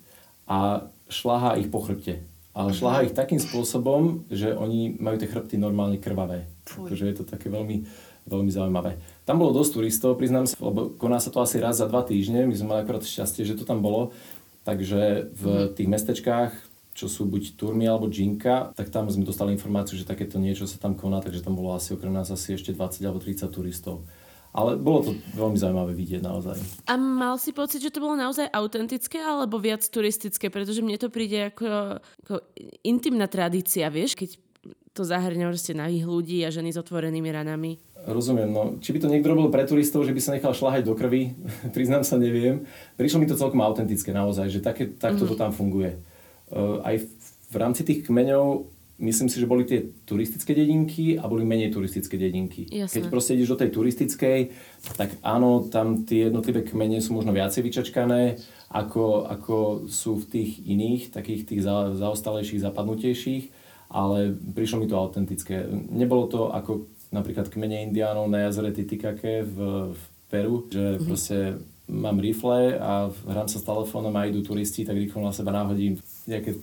[0.51, 2.27] a šláha ich po chrbte.
[2.51, 6.51] Ale šláha ich takým spôsobom, že oni majú tie chrbty normálne krvavé.
[6.67, 7.87] Takže je to také veľmi,
[8.27, 8.99] veľmi zaujímavé.
[9.23, 12.51] Tam bolo dosť turistov, priznám sa, lebo koná sa to asi raz za dva týždne,
[12.51, 14.11] my sme mali akorát šťastie, že to tam bolo.
[14.67, 15.67] Takže v mhm.
[15.79, 16.51] tých mestečkách,
[16.99, 20.83] čo sú buď Turmi alebo Džinka, tak tam sme dostali informáciu, že takéto niečo sa
[20.83, 24.03] tam koná, takže tam bolo asi okrem nás asi ešte 20 alebo 30 turistov.
[24.55, 26.55] Ale bolo to veľmi zaujímavé vidieť naozaj.
[26.87, 30.47] A mal si pocit, že to bolo naozaj autentické alebo viac turistické?
[30.47, 32.35] Pretože mne to príde ako, ako
[32.87, 34.39] intimná tradícia, vieš, keď
[34.95, 37.83] to zahrňa proste nahých ľudí a ženy s otvorenými ranami.
[38.07, 40.95] Rozumiem, no či by to niekto robil pre turistov, že by sa nechal šľahať do
[40.95, 41.35] krvi,
[41.77, 42.63] priznám sa, neviem.
[42.95, 45.35] Prišlo mi to celkom autentické naozaj, že také, takto mm-hmm.
[45.35, 45.99] to tam funguje.
[46.47, 47.07] Uh, aj v,
[47.51, 52.15] v rámci tých kmeňov myslím si, že boli tie turistické dedinky a boli menej turistické
[52.15, 52.71] dedinky.
[52.71, 52.95] Jasne.
[52.95, 54.39] Keď proste ideš do tej turistickej,
[54.95, 58.39] tak áno, tam tie jednotlivé kmene sú možno viacej vyčačkané,
[58.71, 59.57] ako, ako
[59.91, 63.45] sú v tých iných, takých tých za, zaostalejších, zapadnutejších,
[63.91, 65.67] ale prišlo mi to autentické.
[65.71, 69.57] Nebolo to ako napríklad kmene indiánov na jazere Titicake v,
[69.95, 71.07] v Peru, že mm-hmm.
[71.07, 71.39] proste
[71.87, 76.01] mám rifle a hrám sa s telefónom a idú turisti, tak rýchlo na seba náhodím
[76.25, 76.57] nejaké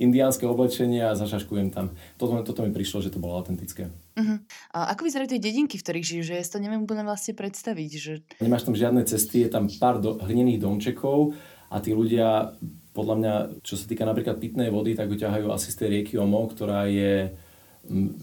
[0.00, 1.92] indiánske oblečenie a zašaškujem tam.
[2.16, 3.92] Toto, toto mi prišlo, že to bolo autentické.
[4.16, 4.40] Uh-huh.
[4.72, 6.22] A ako vyzerajú tie dedinky, v ktorých žijú?
[6.32, 7.90] Že ja si to neviem úplne vlastne predstaviť.
[8.00, 8.12] Že...
[8.40, 11.36] Nemáš tam žiadne cesty, je tam pár do, hlinených domčekov
[11.68, 12.56] a tí ľudia,
[12.96, 16.48] podľa mňa, čo sa týka napríklad pitnej vody, tak ťahajú asi z tej rieky Omo,
[16.48, 17.30] ktorá je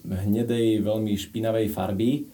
[0.06, 2.26] hnedej, veľmi špinavej farby.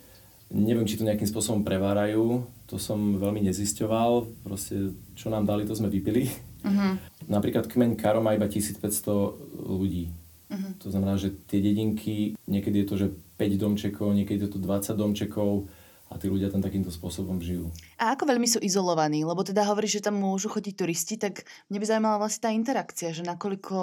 [0.53, 4.43] Neviem, či to nejakým spôsobom prevárajú, to som veľmi nezisťoval.
[4.45, 6.29] Proste, čo nám dali, to sme vypili.
[6.63, 6.95] Uh-huh.
[7.27, 8.79] Napríklad kmeň Karo má iba 1500
[9.67, 10.09] ľudí.
[10.49, 10.71] Uh-huh.
[10.83, 14.95] To znamená, že tie dedinky, niekedy je to, že 5 domčekov, niekedy je to 20
[14.95, 15.67] domčekov
[16.13, 17.73] a tí ľudia tam takýmto spôsobom žijú.
[17.97, 19.25] A ako veľmi sú izolovaní?
[19.25, 23.09] Lebo teda hovorí, že tam môžu chodiť turisti, tak mne by zaujímala vlastne tá interakcia,
[23.09, 23.77] že nakoľko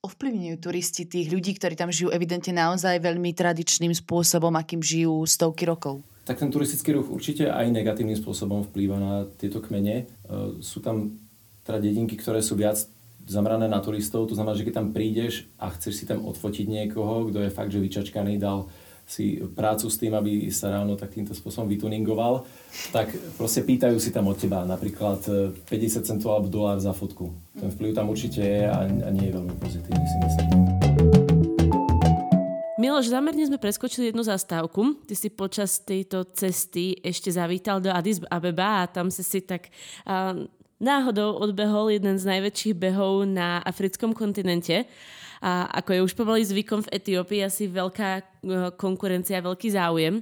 [0.00, 5.68] ovplyvňujú turisti tých ľudí, ktorí tam žijú evidentne naozaj veľmi tradičným spôsobom, akým žijú stovky
[5.68, 6.00] rokov.
[6.24, 10.04] Tak ten turistický ruch určite aj negatívnym spôsobom vplýva na tieto kmene.
[10.04, 11.16] E, sú tam
[11.64, 12.86] teda dedinky, ktoré sú viac
[13.30, 17.30] zamrané na turistov, to znamená, že keď tam prídeš a chceš si tam odfotiť niekoho,
[17.30, 18.66] kto je fakt, že vyčačkaný, dal
[19.10, 22.46] si prácu s tým, aby sa ráno tak týmto spôsobom vytuningoval,
[22.94, 25.26] tak proste pýtajú si tam od teba napríklad
[25.66, 27.34] 50 e, centov alebo dolár za fotku.
[27.58, 30.48] Ten vplyv tam určite je a, nie je veľmi pozitívny, si myslím.
[32.78, 34.96] Miloš, zámerne sme preskočili jednu zastávku.
[35.04, 39.68] Ty si počas tejto cesty ešte zavítal do Addis Abeba a tam si si tak
[40.08, 40.48] uh,
[40.80, 44.88] náhodou odbehol jeden z najväčších behov na africkom kontinente.
[45.40, 48.22] A ako je už pomaly zvykom v Etiópii, asi veľká e,
[48.76, 50.20] konkurencia, veľký záujem.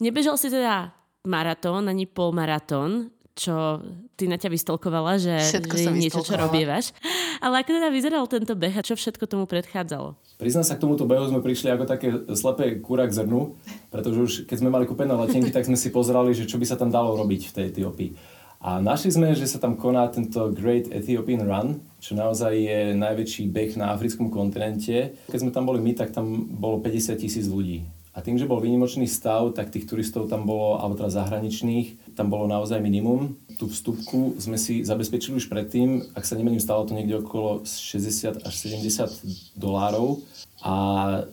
[0.00, 0.88] Nebežal si teda
[1.28, 3.82] maratón ani polmaratón, čo
[4.14, 6.94] ty na ťa vystolkovala, že, že je niečo, čo robievaš.
[7.42, 10.14] Ale ako teda vyzeral tento beh a čo všetko tomu predchádzalo?
[10.38, 13.58] Priznám sa, k tomuto behu sme prišli ako také slepé kúra k zrnu,
[13.90, 16.78] pretože už keď sme mali kúpené letenky, tak sme si pozerali, že čo by sa
[16.78, 18.10] tam dalo robiť v tej Etiópii.
[18.64, 23.52] A našli sme, že sa tam koná tento Great Ethiopian Run, čo naozaj je najväčší
[23.52, 25.12] beh na africkom kontinente.
[25.28, 27.84] Keď sme tam boli my, tak tam bolo 50 tisíc ľudí.
[28.16, 32.32] A tým, že bol výnimočný stav, tak tých turistov tam bolo, alebo teda zahraničných, tam
[32.32, 33.36] bolo naozaj minimum.
[33.60, 38.48] Tú vstupku sme si zabezpečili už predtým, ak sa nemením, stalo to niekde okolo 60
[38.48, 40.24] až 70 dolárov.
[40.64, 40.74] A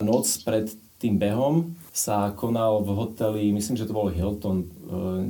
[0.04, 0.68] noc pred
[1.02, 4.66] tým behom sa konal v hoteli, myslím, že to bol Hilton, e,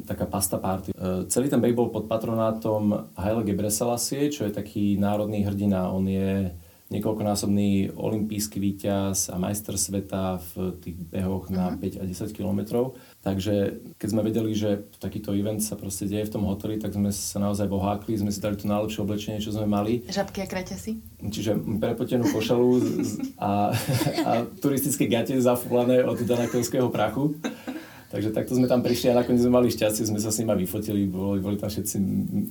[0.03, 0.91] taká pasta party.
[0.91, 0.95] E,
[1.31, 5.87] celý ten beh bol pod patronátom Haile Gebrselassie, čo je taký národný hrdina.
[5.87, 6.51] On je
[6.91, 12.03] niekoľkonásobný olimpijský víťaz a majster sveta v tých behoch na uh-huh.
[12.03, 12.99] 5 a 10 kilometrov.
[13.21, 17.13] Takže keď sme vedeli, že takýto event sa proste deje v tom hoteli, tak sme
[17.13, 20.01] sa naozaj bohákli, sme si dali to najlepšie oblečenie, čo sme mali.
[20.09, 21.21] Žabky a kraťasy?
[21.29, 22.69] Čiže prepotenú košelu
[23.37, 23.77] a,
[24.25, 27.37] a turistické gate zafúlané od danakovského prachu.
[28.09, 31.05] Takže takto sme tam prišli a nakoniec sme mali šťastie, sme sa s nimi vyfotili,
[31.05, 31.95] boli, boli tam všetci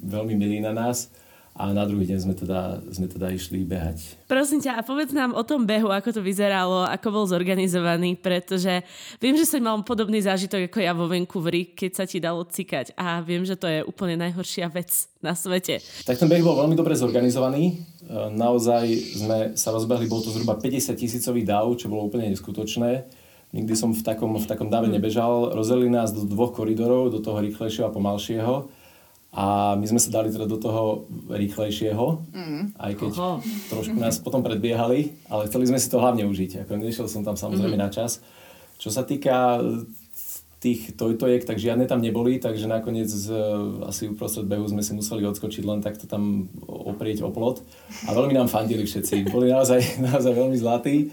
[0.06, 1.10] veľmi milí na nás
[1.60, 4.24] a na druhý deň sme teda, sme teda išli behať.
[4.24, 8.80] Prosím ťa, a povedz nám o tom behu, ako to vyzeralo, ako bol zorganizovaný, pretože
[9.20, 12.96] viem, že som mal podobný zážitok ako ja vo Vancouveri, keď sa ti dalo cikať
[12.96, 14.88] a viem, že to je úplne najhoršia vec
[15.20, 15.84] na svete.
[16.08, 17.76] Tak ten beh bol veľmi dobre zorganizovaný.
[17.76, 18.84] E, naozaj
[19.20, 23.04] sme sa rozbehli, bol to zhruba 50 tisícový dav, čo bolo úplne neskutočné.
[23.52, 25.52] Nikdy som v takom, v takom dave nebežal.
[25.52, 28.79] Rozdelili nás do dvoch koridorov, do toho rýchlejšieho a pomalšieho
[29.30, 32.62] a my sme sa dali teda do toho rýchlejšieho, mm.
[32.74, 33.38] aj keď Aha.
[33.70, 36.66] trošku nás potom predbiehali, ale chceli sme si to hlavne užiť.
[36.66, 37.84] Ako nešiel som tam samozrejme mm.
[37.86, 38.18] na čas.
[38.82, 39.62] Čo sa týka
[40.60, 43.32] tých tojtojek, tak žiadne tam neboli, takže nakoniec z,
[43.88, 47.64] asi uprostred behu sme si museli odskočiť len takto tam oprieť o plot.
[48.04, 49.32] A veľmi nám fandili všetci.
[49.32, 49.78] Boli naozaj,
[50.10, 51.08] naozaj veľmi zlatí.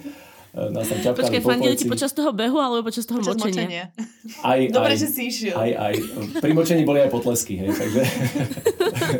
[0.58, 3.94] E, nás tam ťapkali Počkej, fandili ti počas toho behu alebo počas toho počas močenia?
[3.94, 4.42] močenia.
[4.42, 5.54] Aj, Dobre, aj, že si išiel.
[5.54, 5.94] Aj, aj.
[6.42, 8.02] Pri močení boli aj potlesky, hej, takže...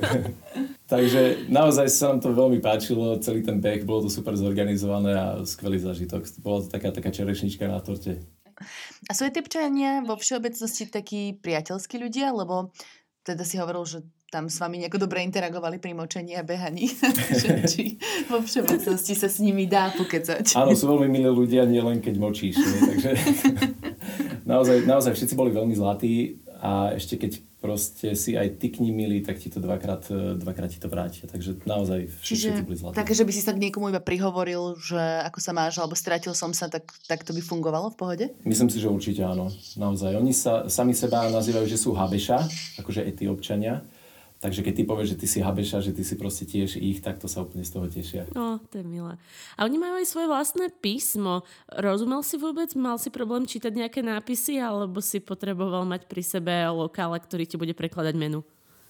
[0.98, 1.22] takže
[1.54, 5.78] naozaj sa nám to veľmi páčilo, celý ten beh, bolo to super zorganizované a skvelý
[5.78, 6.26] zážitok.
[6.42, 8.18] Bola to taká, taká čerešnička na torte.
[9.06, 12.74] A sú Etiopčania vo všeobecnosti takí priateľskí ľudia, lebo
[13.22, 16.92] teda si hovoril, že tam s vami nejako dobre interagovali pri močení a behaní.
[17.72, 17.96] či
[18.28, 20.60] vo všeobecnosti sa s nimi dá pokecať.
[20.60, 22.60] Áno, sú veľmi milí ľudia, nielen keď močíš.
[22.60, 22.80] Ne?
[22.92, 23.10] Takže
[24.52, 29.00] naozaj, naozaj všetci boli veľmi zlatí a ešte keď proste si aj ty k ním
[29.00, 30.06] milí, tak ti to dvakrát,
[30.38, 31.26] dvakrát ti to vrátia.
[31.26, 32.96] Takže naozaj všetci boli zlatí.
[33.00, 36.52] Takže by si sa k niekomu iba prihovoril, že ako sa máš, alebo stratil som
[36.52, 38.26] sa, tak, tak to by fungovalo v pohode?
[38.46, 39.50] Myslím si, že určite áno.
[39.80, 40.20] Naozaj.
[40.20, 42.46] Oni sa sami seba nazývajú, že sú habeša,
[42.84, 43.82] akože etiópčania
[44.38, 47.18] Takže keď ty povieš, že ty si habeša, že ty si proste tiež ich, tak
[47.18, 48.30] to sa úplne z toho tešia.
[48.38, 49.18] No, to je milé.
[49.58, 51.42] A oni majú aj svoje vlastné písmo.
[51.74, 52.70] Rozumel si vôbec?
[52.78, 57.58] Mal si problém čítať nejaké nápisy, alebo si potreboval mať pri sebe lokála, ktorý ti
[57.58, 58.46] bude prekladať menu?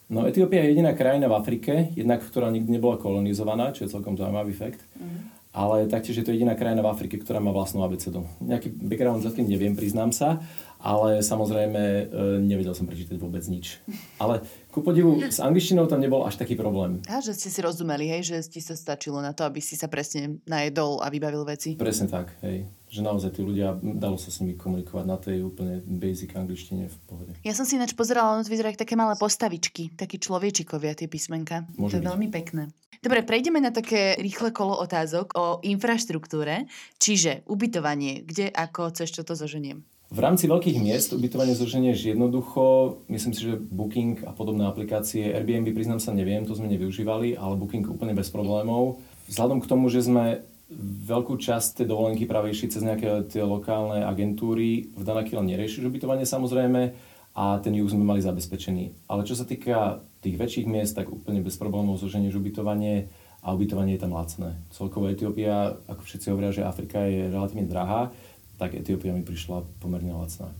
[0.07, 4.15] No, Etiópia je jediná krajina v Afrike, jednak ktorá nikdy nebola kolonizovaná, čo je celkom
[4.15, 4.83] zaujímavý fakt.
[4.99, 5.35] Mm.
[5.57, 8.23] Ale taktiež je to jediná krajina v Afrike, ktorá má vlastnú abecedu.
[8.37, 10.37] Nejaký background za tým neviem, priznám sa,
[10.77, 12.03] ale samozrejme e,
[12.45, 13.81] nevedel som prečítať vôbec nič.
[14.21, 14.45] Ale
[14.77, 17.01] ku podivu, s angličtinou tam nebol až taký problém.
[17.09, 19.89] A že ste si rozumeli, hej, že ti sa stačilo na to, aby si sa
[19.89, 21.73] presne najedol a vybavil veci.
[21.73, 22.69] Presne tak, hej.
[22.87, 26.97] Že naozaj tí ľudia, dalo sa s nimi komunikovať na tej úplne basic angličtine v
[27.09, 27.31] pohode.
[27.41, 31.65] Ja som si ináč pozerala, ono to vyzerá také malé postavičky, také človečikovia tie písmenka.
[31.75, 32.09] Môže to je byť.
[32.13, 32.63] veľmi pekné.
[33.01, 36.65] Dobre, prejdeme na také rýchle kolo otázok o infraštruktúre,
[36.97, 39.85] čiže ubytovanie, kde, ako, cez čo to zoženiem.
[40.07, 42.95] V rámci veľkých miest ubytovanie zloženieš jednoducho.
[43.11, 47.59] Myslím si, že Booking a podobné aplikácie, Airbnb priznám sa neviem, to sme nevyužívali, ale
[47.59, 49.03] Booking úplne bez problémov.
[49.27, 50.47] Vzhľadom k tomu, že sme
[51.07, 56.23] veľkú časť tej dovolenky práve išli cez nejaké tie lokálne agentúry, v Danakile neriešiš ubytovanie
[56.23, 56.95] samozrejme
[57.35, 59.11] a ten juh sme mali zabezpečený.
[59.11, 63.11] Ale čo sa týka tých väčších miest, tak úplne bez problémov zloženieš ubytovanie
[63.43, 64.55] a ubytovanie je tam lacné.
[64.71, 68.11] Celkovo Etiópia, ako všetci hovoria, že Afrika je relatívne drahá,
[68.57, 70.51] tak Etiópia mi prišla pomerne lacná.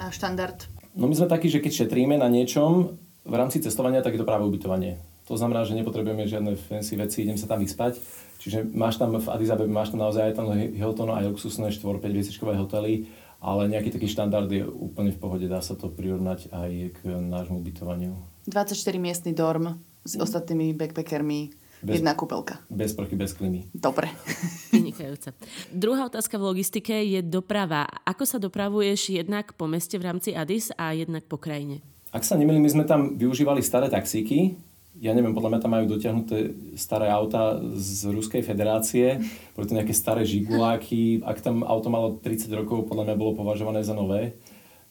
[0.00, 0.66] A štandard?
[0.96, 4.28] No my sme takí, že keď šetríme na niečom v rámci cestovania, tak je to
[4.28, 5.00] práve ubytovanie.
[5.30, 8.02] To znamená, že nepotrebujeme žiadne fancy veci, idem sa tam vyspať.
[8.42, 12.02] Čiže máš tam v Addis Abebe, máš tam naozaj aj tam Hilton aj luxusné 4-5
[12.02, 13.06] hviezdičkové hotely,
[13.38, 17.62] ale nejaký taký štandard je úplne v pohode, dá sa to prirovnať aj k nášmu
[17.62, 18.18] ubytovaniu.
[18.50, 22.62] 24 miestny dorm s ostatnými backpackermi bez, Jedna kúpelka.
[22.70, 23.66] Bez prchy, bez klimy.
[23.74, 24.06] Dobre.
[24.74, 25.34] Vynikajúce.
[25.74, 27.90] Druhá otázka v logistike je doprava.
[28.06, 31.82] Ako sa dopravuješ jednak po meste v rámci Addis a jednak po krajine?
[32.14, 34.54] Ak sa nemýlim, my sme tam využívali staré taxíky.
[35.02, 39.18] Ja neviem, podľa mňa tam majú dotiahnuté staré auta z Ruskej federácie,
[39.56, 41.24] boli to nejaké staré žiguláky.
[41.24, 44.36] Ak tam auto malo 30 rokov, podľa mňa bolo považované za nové.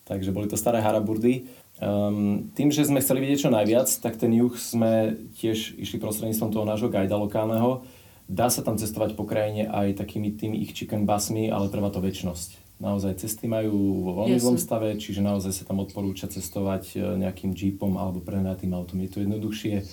[0.03, 1.45] Takže boli to staré haraburdy.
[1.81, 6.53] Um, tým, že sme chceli vidieť čo najviac, tak ten juh sme tiež išli prostredníctvom
[6.53, 7.81] toho nášho guida lokálneho.
[8.29, 11.97] Dá sa tam cestovať po krajine aj takými tými ich chicken busmi, ale trvá to
[11.97, 12.61] väčnosť.
[12.81, 17.53] Naozaj cesty majú vo veľmi zlom stave, čiže naozaj sa tam odporúča cestovať e, nejakým
[17.53, 19.01] jeepom alebo prenajatým autom.
[19.05, 19.85] Je to jednoduchšie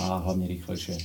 [0.00, 0.96] a hlavne rýchlejšie.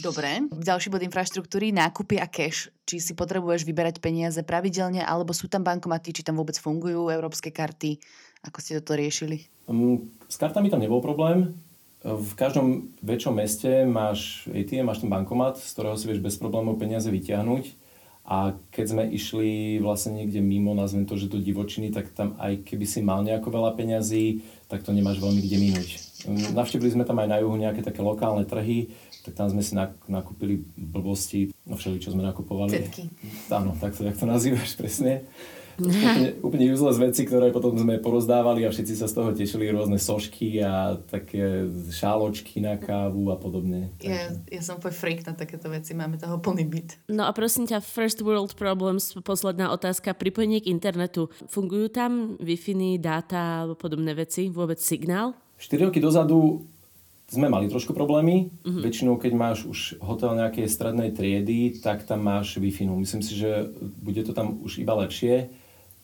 [0.00, 0.50] Dobre.
[0.50, 2.72] Ďalší bod infraštruktúry, nákupy a cash.
[2.88, 7.52] Či si potrebuješ vyberať peniaze pravidelne, alebo sú tam bankomaty, či tam vôbec fungujú európske
[7.52, 8.00] karty.
[8.40, 9.44] Ako ste toto riešili?
[9.68, 11.52] Um, s kartami tam nebol problém.
[12.00, 16.80] V každom väčšom meste máš ATM, máš ten bankomat, z ktorého si vieš bez problémov
[16.80, 17.76] peniaze vyťahnuť.
[18.24, 22.64] A keď sme išli vlastne niekde mimo, nazvem to, že do divočiny, tak tam aj
[22.64, 25.88] keby si mal nejako veľa peňazí, tak to nemáš veľmi kde minúť.
[26.54, 28.94] Navštívili sme tam aj na juhu nejaké také lokálne trhy,
[29.26, 29.76] tak tam sme si
[30.08, 32.70] nakúpili blbosti, no všeli, čo sme nakupovali.
[32.70, 33.12] Cetky.
[33.50, 35.26] Áno, tak to, jak to nazývaš presne
[35.78, 40.00] úplne, úplne useless veci, ktoré potom sme porozdávali a všetci sa z toho tešili, rôzne
[40.00, 43.94] sošky a také šáločky na kávu a podobne.
[44.02, 46.88] Ja, ja som úplne freak na takéto veci, máme toho plný byt.
[47.12, 51.30] No a prosím ťa, First World Problems, posledná otázka, pripojenie k internetu.
[51.46, 55.36] Fungujú tam Wi-Fi, dáta alebo podobné veci, vôbec signál?
[55.60, 56.64] 4 roky dozadu
[57.30, 58.50] sme mali trošku problémy.
[58.66, 58.82] Mm-hmm.
[58.82, 62.90] Väčšinou, keď máš už hotel nejakej strednej triedy, tak tam máš Wi-Fi.
[62.90, 63.70] Myslím si, že
[64.02, 65.46] bude to tam už iba lepšie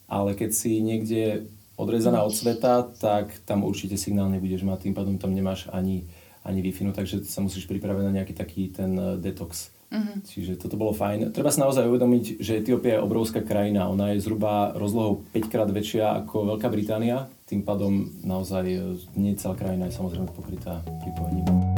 [0.06, 5.16] ale keď si niekde odrezaná od sveta, tak tam určite signál nebudeš mať, tým pádom
[5.20, 6.08] tam nemáš ani,
[6.42, 9.76] ani Wi-Fi, no, takže sa musíš pripraviť na nejaký taký ten eh, detox.
[9.86, 10.18] Uh-huh.
[10.26, 11.30] Čiže toto bolo fajn.
[11.30, 13.86] Treba sa naozaj uvedomiť, že Etiópia je obrovská krajina.
[13.86, 17.30] Ona je zhruba rozlohou 5 krát väčšia ako Veľká Británia.
[17.46, 18.82] Tým pádom naozaj eh,
[19.14, 21.75] nie celá krajina je samozrejme pokrytá pripojením.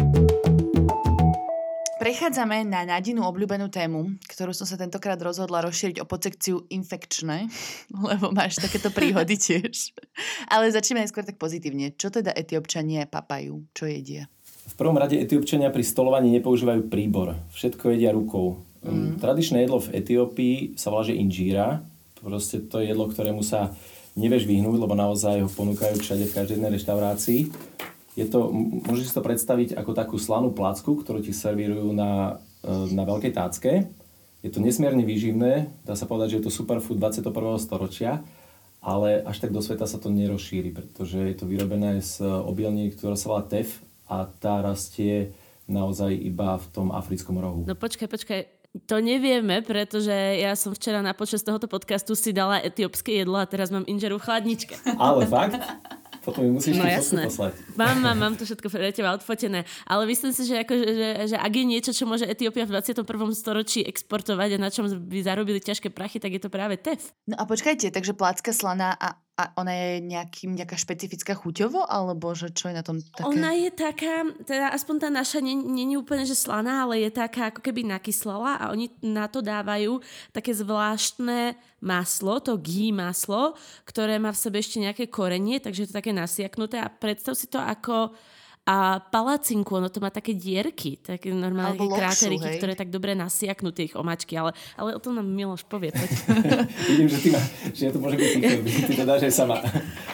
[2.19, 7.47] Prechádzame na Nadinu obľúbenú tému, ktorú som sa tentokrát rozhodla rozšíriť o podsekciu infekčné,
[8.11, 9.95] lebo máš takéto príhody tiež.
[10.51, 11.95] Ale začneme najskôr tak pozitívne.
[11.95, 13.63] Čo teda etiopčania papajú?
[13.71, 14.27] Čo jedia?
[14.67, 17.39] V prvom rade etiopčania pri stolovaní nepoužívajú príbor.
[17.55, 18.67] Všetko jedia rukou.
[18.83, 19.23] Mm.
[19.23, 21.87] Tradičné jedlo v Etiópii sa volá, že inžíra.
[22.19, 23.71] Proste to je jedlo, ktorému sa
[24.19, 27.41] nevieš vyhnúť, lebo naozaj ho ponúkajú všade v každej jednej reštaurácii.
[28.19, 28.51] Je to,
[28.83, 33.31] môžeš si to predstaviť ako takú slanú placku, ktorú ti servírujú na, e, na veľkej
[33.31, 33.87] tácke.
[34.43, 37.31] Je to nesmierne výživné, dá sa povedať, že je to superfood 21.
[37.63, 38.27] storočia,
[38.83, 43.15] ale až tak do sveta sa to nerozšíri, pretože je to vyrobené z obilní, ktorá
[43.15, 45.31] sa volá tef a tá rastie
[45.71, 47.71] naozaj iba v tom africkom rohu.
[47.71, 48.41] No počkaj, počkaj,
[48.87, 53.47] to nevieme, pretože ja som včera na počas tohoto podcastu si dala etiópske jedlo a
[53.47, 54.75] teraz mám inžeru v chladničke.
[54.99, 55.63] Ale fakt?
[56.29, 57.25] Potom mi musíš no, jasné.
[57.25, 57.57] poslať.
[57.73, 59.65] Mám, mám, mám to všetko pre teba odfotené.
[59.89, 63.09] Ale myslím si, že, ako, že, že ak je niečo, čo môže Etiópia v 21.
[63.33, 67.17] storočí exportovať a na čom by zarobili ťažké prachy, tak je to práve TEF.
[67.25, 72.35] No a počkajte, takže plácka slaná a a ona je nejakým, nejaká špecifická chuťovo, alebo
[72.35, 73.23] že čo je na tom také?
[73.23, 77.63] Ona je taká, teda aspoň tá naša není úplne že slaná, ale je taká ako
[77.63, 80.03] keby nakyslala a oni na to dávajú
[80.35, 83.55] také zvláštne maslo, to ghee maslo,
[83.87, 87.47] ktoré má v sebe ešte nejaké korenie, takže je to také nasiaknuté a predstav si
[87.47, 88.11] to ako
[88.69, 93.73] a palacinku, ono to má také dierky, také normálne také kráteriky, ktoré tak dobre nasiaknú
[93.73, 95.89] tie ich omačky, ale, ale o tom nám Miloš povie.
[96.93, 97.41] Vidím, že, ty má,
[97.73, 99.57] že ja to môže byť ticho, ty to dáš aj sama.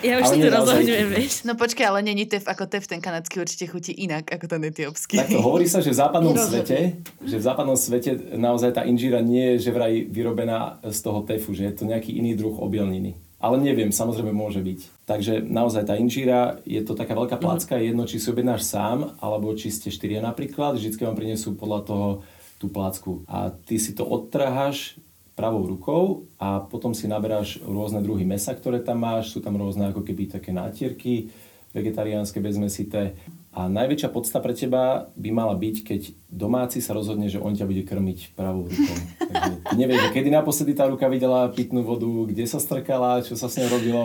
[0.06, 1.42] Ja už si to rozhodňujem, vieš.
[1.42, 5.18] No počkaj, ale není tef ako tef, ten kanadský určite chutí inak ako ten etiópsky.
[5.18, 9.58] to hovorí sa, že v západnom svete, že v západnom svete naozaj tá inžíra nie
[9.58, 13.23] je že vraj vyrobená z toho tefu, že je to nejaký iný druh obilniny.
[13.38, 14.80] Ale neviem, samozrejme môže byť.
[15.04, 17.42] Takže naozaj tá inžíra, je to taká veľká mhm.
[17.44, 17.88] placka, mm-hmm.
[17.92, 22.08] jedno, či si objednáš sám, alebo či ste štyria napríklad, vždycky vám prinesú podľa toho
[22.56, 23.26] tú placku.
[23.28, 24.96] A ty si to odtrháš
[25.34, 29.90] pravou rukou a potom si naberáš rôzne druhy mesa, ktoré tam máš, sú tam rôzne
[29.90, 31.34] ako keby také nátierky,
[31.74, 33.18] vegetariánske, bezmesité.
[33.54, 37.70] A najväčšia podsta pre teba by mala byť, keď domáci sa rozhodne, že on ťa
[37.70, 38.98] bude krmiť pravou rukou.
[39.30, 43.54] Takže nevieš, kedy naposledy tá ruka videla pitnú vodu, kde sa strkala, čo sa s
[43.62, 44.02] ňou robilo,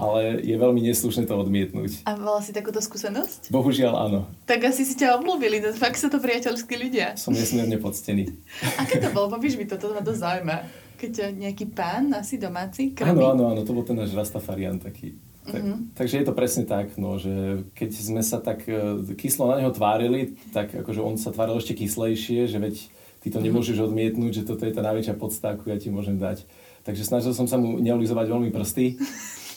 [0.00, 2.08] ale je veľmi neslušné to odmietnúť.
[2.08, 3.52] A mala si takúto skúsenosť?
[3.52, 4.20] Bohužiaľ áno.
[4.48, 7.20] Tak asi si ťa obľúbili, to fakt sa to priateľskí ľudia.
[7.20, 8.32] Som nesmierne poctený.
[8.80, 9.28] Aké to bolo?
[9.28, 10.64] Popíš mi to, to ma to zaujíma.
[10.96, 13.12] Keď nejaký pán, asi domáci, krmi?
[13.12, 15.94] Áno, áno, áno, to bol ten náš Rastafarian taký tak, mm-hmm.
[15.94, 19.70] Takže je to presne tak, no, že keď sme sa tak uh, kyslo na neho
[19.70, 22.74] tvárili, tak akože on sa tváril ešte kyslejšie, že veď
[23.22, 23.50] ty to mhm.
[23.50, 26.46] nemôžeš odmietnúť, že toto je tá najväčšia podsta, akú ja ti môžem dať.
[26.86, 28.94] Takže snažil som sa mu neulizovať veľmi prsty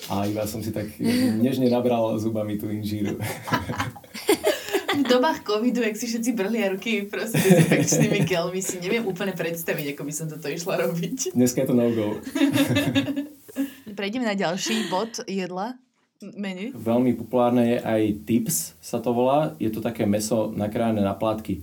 [0.10, 0.90] a iba som si tak
[1.38, 3.22] nežne nabral zubami tú inžíru.
[5.00, 9.94] v dobách covidu, ak si všetci brlia ruky proste dezinfekčnými gelmi, si neviem úplne predstaviť,
[9.94, 11.38] ako by som toto išla robiť.
[11.38, 12.18] Dneska je to no-go.
[14.00, 15.76] Prejdeme na ďalší bod jedla
[16.40, 16.72] menu.
[16.72, 19.60] Veľmi populárne je aj tips, sa to volá.
[19.60, 21.60] Je to také meso nakrájane na plátky.
[21.60, 21.62] E,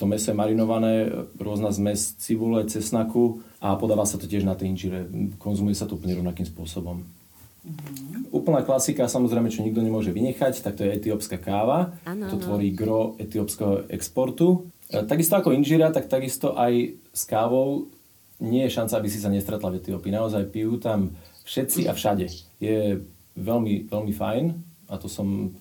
[0.00, 4.72] to meso je marinované, rôzna zmes cibule, cesnaku a podáva sa to tiež na tej
[4.72, 5.04] inžire.
[5.36, 7.04] Konzumuje sa to úplne rovnakým spôsobom.
[7.04, 8.32] Mm-hmm.
[8.32, 11.92] Úplná klasika, samozrejme, čo nikto nemôže vynechať, tak to je etiópska káva.
[12.08, 14.72] Ano, to tvorí gro etiópskeho exportu.
[14.88, 17.92] E, takisto ako inžíra, tak takisto aj s kávou
[18.38, 20.14] nie je šanca, aby si sa nestretla v Etiópii.
[20.14, 21.14] Naozaj pijú tam
[21.46, 22.26] všetci a všade.
[22.62, 23.02] Je
[23.34, 24.44] veľmi, veľmi fajn
[24.88, 25.52] a to som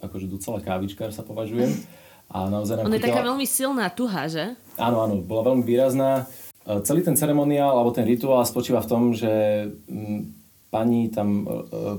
[0.00, 1.70] akože docela kávičkár sa považujem.
[2.32, 4.56] A naozaj nám Ona je taká veľmi silná tuha, že?
[4.80, 6.24] Áno, áno, bola veľmi výrazná.
[6.64, 9.28] E, celý ten ceremoniál alebo ten rituál spočíva v tom, že
[10.72, 11.52] pani tam e, e,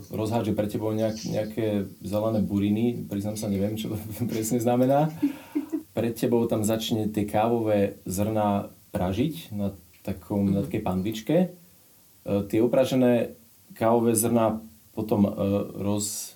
[0.10, 3.98] rozhádže pre tebou nejak, nejaké zelené buriny, priznám sa, neviem, čo to
[4.32, 5.14] presne znamená.
[5.94, 10.56] Pred tebou tam začne tie kávové zrná pražiť na takom, mm-hmm.
[10.60, 11.38] na takej panvičke.
[11.40, 11.48] E,
[12.52, 13.40] tie upražené
[13.74, 14.60] kávové zrná
[14.92, 15.32] potom e,
[15.80, 16.36] roz...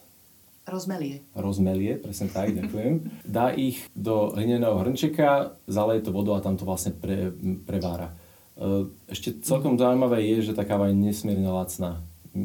[0.68, 1.24] Rozmelie.
[1.32, 3.08] Rozmelie, presne tak, ďakujem.
[3.38, 7.32] Dá ich do hlineného hrnčeka, zaleje to vodou a tam to vlastne pre,
[7.68, 8.16] prevára.
[8.56, 12.02] E, ešte celkom zaujímavé je, že tá káva je nesmierne lacná.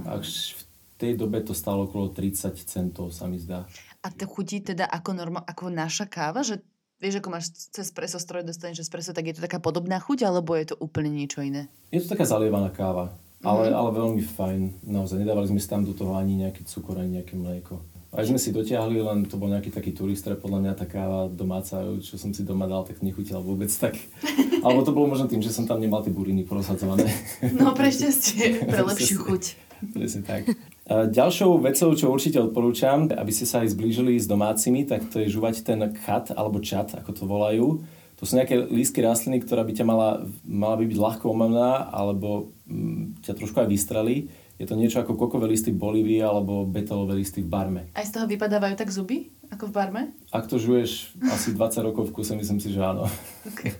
[0.06, 0.62] Až v
[0.98, 3.66] tej dobe to stalo okolo 30 centov, sa mi zdá.
[4.02, 6.62] A to chutí teda ako, norma, ako naša káva, že
[7.02, 10.54] Vieš, ako máš cez preso stroj, dostaneš espresso, tak je to taká podobná chuť, alebo
[10.54, 11.66] je to úplne niečo iné?
[11.90, 13.10] Je to taká zalievaná káva,
[13.42, 13.76] ale, mm.
[13.76, 14.60] ale veľmi fajn.
[14.86, 17.82] Naozaj, nedávali sme si tam do toho ani nejaký cukor, ani nejaké mlieko.
[18.14, 21.82] Aj sme si dotiahli, len to bol nejaký taký turistre, podľa mňa tá káva domáca,
[21.98, 23.98] čo som si doma dal, tak nechutila vôbec tak.
[24.64, 27.10] Alebo to bolo možno tým, že som tam nemal tie buriny porozhadzované.
[27.50, 29.42] No pre šťastie, pre lepšiu chuť.
[29.90, 30.46] Presne tak.
[30.92, 35.32] Ďalšou vecou, čo určite odporúčam, aby ste sa aj zblížili s domácimi, tak to je
[35.32, 37.80] žuvať ten chat alebo čat, ako to volajú.
[38.20, 42.54] To sú nejaké lístky rastliny, ktorá by ťa mala, mala by byť ľahko omamná alebo
[42.70, 44.30] mm, ťa trošku aj vystrelí.
[44.62, 47.82] Je to niečo ako kokové listy v Bolívii alebo betelové listy v Barme.
[47.98, 50.02] Aj z toho vypadávajú tak zuby, ako v Barme?
[50.30, 53.10] Ak to žuješ asi 20 rokov v kuse, myslím si, že áno.
[53.42, 53.74] Okay.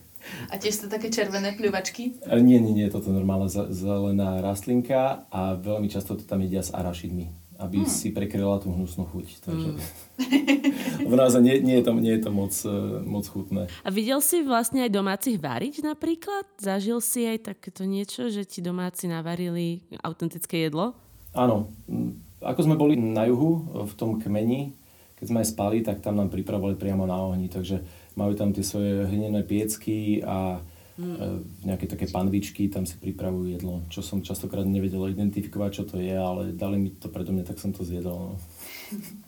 [0.51, 2.23] A tiež sú také červené pľuvačky?
[2.29, 6.71] Nie, nie, nie, toto je normálna zelená rastlinka a veľmi často to tam jedia s
[6.71, 7.91] arašidmi, aby hmm.
[7.91, 9.27] si prekryla tú hnusnú chuť.
[9.43, 9.69] Takže...
[9.75, 11.11] Hmm.
[11.23, 13.69] naozaj nie, nie, je to, nie je to moc, e, moc chutné.
[13.83, 16.47] A videl si vlastne aj domácich variť napríklad?
[16.59, 20.95] Zažil si aj takéto niečo, že ti domáci navarili autentické jedlo?
[21.33, 21.73] Áno.
[22.43, 24.75] Ako sme boli na juhu, v tom kmeni,
[25.23, 28.65] keď sme aj spali, tak tam nám pripravovali priamo na ohni, takže majú tam tie
[28.65, 30.61] svoje hlinené piecky a
[30.99, 31.67] mm.
[31.67, 36.15] nejaké také panvičky, tam si pripravujú jedlo, čo som častokrát nevedel identifikovať, čo to je,
[36.15, 38.35] ale dali mi to predo mňa, tak som to zjedol.
[38.35, 38.37] No.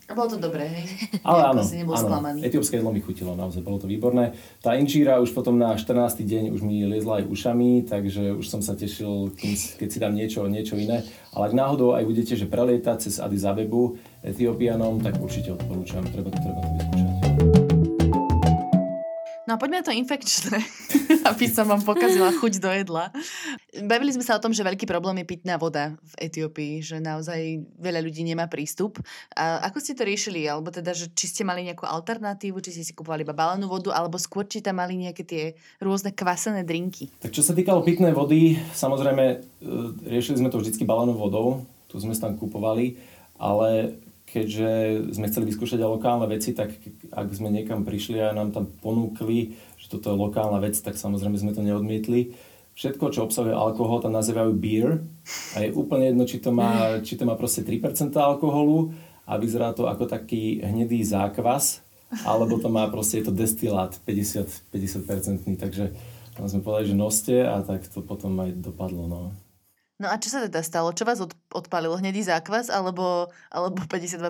[0.05, 0.85] A bolo to dobré, hej?
[1.25, 2.37] Ale áno, si nebol áno.
[2.45, 4.37] etiópske jedlo mi chutilo, naozaj, bolo to výborné.
[4.61, 6.21] Tá inžíra už potom na 14.
[6.21, 9.33] deň už mi liezla aj ušami, takže už som sa tešil,
[9.81, 11.09] keď si dám niečo, niečo iné.
[11.33, 16.29] Ale ak náhodou aj budete, že prelietať cez Addis Abebu Etiópianom, tak určite odporúčam, treba,
[16.29, 17.44] treba to vyskúšať.
[19.45, 20.57] No a poďme na to infekčné,
[21.31, 23.13] aby som vám pokazila chuť do jedla.
[23.85, 27.61] Bavili sme sa o tom, že veľký problém je pitná voda v Etiópii, že naozaj
[27.77, 28.97] veľa ľudí nemá prístup.
[29.37, 30.49] A ako ste to riešili?
[30.49, 33.93] Alebo teda, že či ste mali nejakú alternatívu, či ste si kupovali iba balenú vodu,
[33.93, 35.43] alebo skôr či tam mali nejaké tie
[35.77, 37.13] rôzne kvasené drinky?
[37.21, 39.37] Tak čo sa týkalo pitnej vody, samozrejme e,
[40.09, 42.97] riešili sme to vždycky balenú vodou, tu sme sa tam kupovali,
[43.37, 44.01] ale
[44.35, 44.71] keďže
[45.15, 46.75] sme chceli vyskúšať aj lokálne veci, tak
[47.15, 51.39] ak sme niekam prišli a nám tam ponúkli, že toto je lokálna vec, tak samozrejme
[51.39, 52.35] sme to neodmietli.
[52.75, 55.07] všetko, čo obsahuje alkohol, tam nazývajú beer
[55.55, 58.91] a je úplne jedno, či to má, či to má proste 3% alkoholu
[59.23, 61.87] a vyzerá to ako taký hnedý zákvas,
[62.27, 65.95] alebo to má proste, je to destilát 50, 50%, takže
[66.35, 69.07] tam sme povedali, že noste a tak to potom aj dopadlo.
[69.07, 69.21] No.
[70.05, 70.93] No a čo sa teda stalo?
[70.93, 71.17] Čo vás
[71.49, 71.97] odpálilo?
[71.97, 74.21] Hnedý zákvas alebo, alebo 52%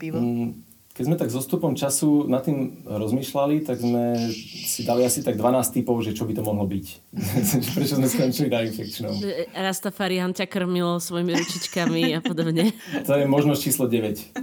[0.00, 0.16] pivo?
[0.16, 0.64] Mm,
[0.96, 4.16] keď sme tak so stupom času nad tým rozmýšľali, tak sme
[4.64, 6.86] si dali asi tak 12 typov, že čo by to mohlo byť.
[7.76, 9.12] Prečo sme skončili na infekčnom.
[9.52, 12.72] Rastafari ťa krmilo svojimi ručičkami a podobne.
[13.08, 14.40] To je možnosť číslo 9.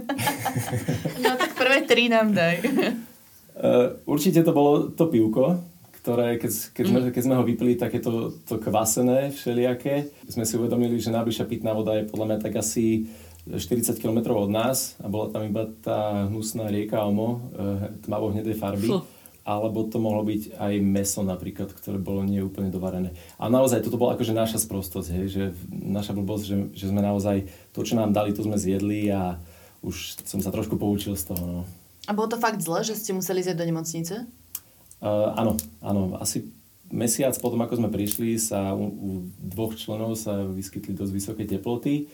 [1.26, 2.62] No tak prvé tri nám daj.
[2.62, 5.58] Uh, určite to bolo to pivko,
[6.08, 10.08] ktoré keď, keď, sme, keď sme ho vypili, také to, to kvasené všelijaké.
[10.24, 13.12] Sme si uvedomili, že najbližšia pitná voda je podľa mňa tak asi
[13.44, 18.56] 40 km od nás a bola tam iba tá hnusná rieka Omo, e, tmavo hnedé
[18.56, 18.88] farby.
[18.88, 19.04] Fuh.
[19.44, 23.12] Alebo to mohlo byť aj meso napríklad, ktoré bolo nie úplne dovarené.
[23.36, 27.48] A naozaj, toto bola akože naša sprostosť, hej, že naša blbosť, že, že sme naozaj
[27.72, 29.40] to, čo nám dali, to sme zjedli a
[29.84, 31.44] už som sa trošku poučil z toho.
[31.44, 31.60] No.
[32.08, 34.28] A bolo to fakt zle, že ste museli zjeť do nemocnice?
[34.98, 36.18] Uh, áno, áno.
[36.18, 36.50] Asi
[36.88, 42.08] mesiac potom, ako sme prišli, sa u, u dvoch členov sa vyskytli dosť vysoké teploty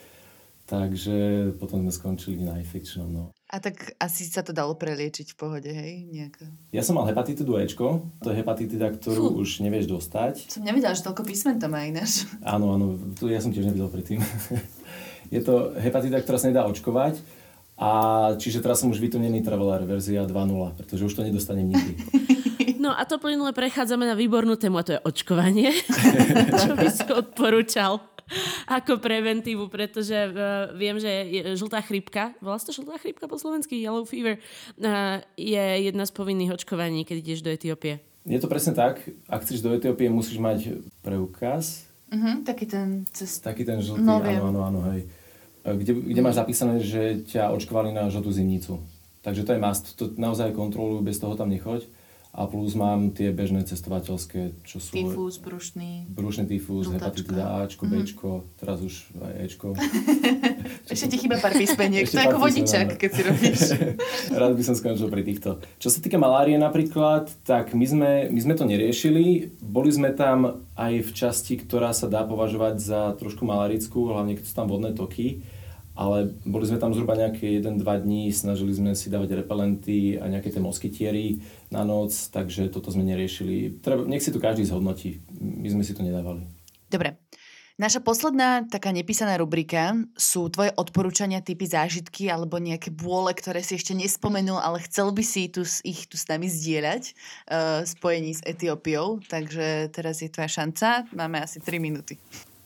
[0.64, 3.12] Takže potom sme skončili na infekčnom.
[3.12, 3.36] No.
[3.52, 6.08] A tak asi sa to dalo preliečiť v pohode, hej?
[6.08, 6.48] Nejaká.
[6.72, 8.08] Ja som mal hepatitidu Ečko.
[8.24, 9.44] To je hepatitida, ktorú Fú.
[9.44, 10.48] už nevieš dostať.
[10.48, 12.24] Som nevedela, že toľko písmen tam má ináč.
[12.40, 12.96] Áno, áno.
[13.12, 14.24] Tu ja som tiež nevidel predtým.
[15.36, 17.20] je to hepatita, ktorá sa nedá očkovať.
[17.76, 17.90] A
[18.40, 20.32] čiže teraz som už vytunený traveler verzia 2.0,
[20.80, 21.92] pretože už to nedostanem nikdy.
[22.84, 25.70] No a to plynule prechádzame na výbornú tému a to je očkovanie.
[26.62, 28.14] Čo by si odporúčal?
[28.64, 33.76] ako preventívu, pretože uh, viem, že je, žltá chrypka, volá to žltá chrypka po slovensky,
[33.76, 34.40] yellow fever,
[34.80, 38.00] uh, je jedna z povinných očkovaní, keď ideš do Etiópie.
[38.24, 39.04] Je to presne tak.
[39.28, 41.84] Ak chceš do Etiópie, musíš mať preukaz.
[42.08, 43.44] Uh-huh, taký ten cest...
[43.44, 45.04] Taký ten žltý, no, áno, áno, áno, hej.
[45.60, 48.80] Kde, kde máš zapísané, že ťa očkovali na žltú zimnicu.
[49.20, 49.96] Takže to je must.
[50.00, 51.84] To naozaj kontrolujú, bez toho tam nechoď
[52.34, 54.90] a plus mám tie bežné cestovateľské, čo sú...
[54.90, 56.10] Tyfus, brušný.
[56.10, 57.94] Brušný tyfus, hepatitida Ačko, mm.
[57.94, 59.66] Bčko, teraz už aj Ečko.
[60.92, 63.60] Ešte ti chýba pár písmeniek, to je ako vodičak, keď si robíš.
[64.42, 65.62] Rád by som skončil pri týchto.
[65.78, 69.54] Čo sa týka malárie napríklad, tak my sme, my sme to neriešili.
[69.62, 74.44] Boli sme tam aj v časti, ktorá sa dá považovať za trošku malarickú, hlavne keď
[74.50, 75.46] sú tam vodné toky
[75.94, 80.50] ale boli sme tam zhruba nejaké 1-2 dní, snažili sme si dávať repelenty a nejaké
[80.50, 81.38] tie moskytiery
[81.70, 83.78] na noc, takže toto sme neriešili.
[83.78, 86.42] Treba, nech si to každý zhodnotí, my sme si to nedávali.
[86.90, 87.22] Dobre.
[87.74, 93.74] Naša posledná taká nepísaná rubrika sú tvoje odporúčania, typy zážitky alebo nejaké bôle, ktoré si
[93.74, 98.46] ešte nespomenul, ale chcel by si tu, ich tu s nami zdieľať uh, spojení s
[98.46, 99.18] Etiópiou.
[99.26, 101.10] Takže teraz je tvoja šanca.
[101.18, 102.14] Máme asi 3 minúty.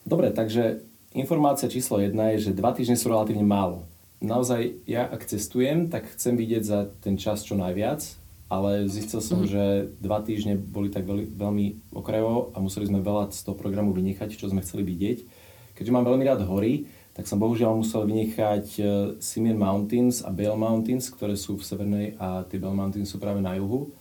[0.05, 0.85] Dobre, takže
[1.17, 3.89] Informácia číslo jedna je, že dva týždne sú relatívne málo.
[4.21, 8.03] Naozaj, ja ak cestujem, tak chcem vidieť za ten čas čo najviac,
[8.51, 9.49] ale zistil som, mm.
[9.49, 9.65] že
[10.03, 14.37] dva týždne boli tak veľmi, veľmi okrajovo a museli sme veľa z toho programu vynechať,
[14.37, 15.19] čo sme chceli vidieť.
[15.79, 18.83] Keďže mám veľmi rád hory, tak som bohužiaľ musel vynechať e,
[19.23, 23.39] Simir Mountains a Bale Mountains, ktoré sú v severnej a tie Bale Mountains sú práve
[23.39, 23.95] na juhu.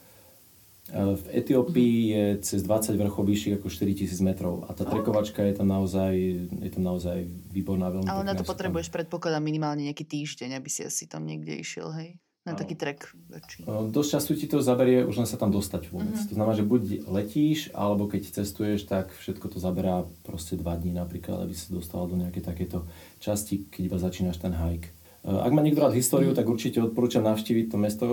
[0.88, 5.68] V Etiópii je cez 20 vrchov vyšších ako 4000 metrov a tá trekovačka je tam
[5.68, 6.16] naozaj,
[6.48, 10.88] je tam naozaj výborná, veľmi Ale na to potrebuješ predpokladám minimálne nejaký týždeň, aby si
[10.88, 12.16] asi tam niekde išiel, hej?
[12.48, 13.68] Na taký trek väčší.
[13.68, 16.16] Dosť času ti to zaberie už len sa tam dostať vôbec.
[16.16, 16.32] Mm-hmm.
[16.32, 20.96] To znamená, že buď letíš, alebo keď cestuješ, tak všetko to zaberá proste dva dní
[20.96, 22.88] napríklad, aby si dostal do nejakej takéto
[23.20, 24.96] časti, keď iba začínaš ten hike.
[25.28, 26.40] Ak má niekto rád históriu, mm.
[26.40, 28.06] tak určite odporúčam navštíviť to mesto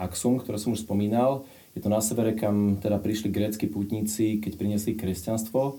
[0.00, 1.44] Axum, ktoré som už spomínal.
[1.76, 5.76] Je to na severe, kam teda prišli grécky pútnici, keď priniesli kresťanstvo.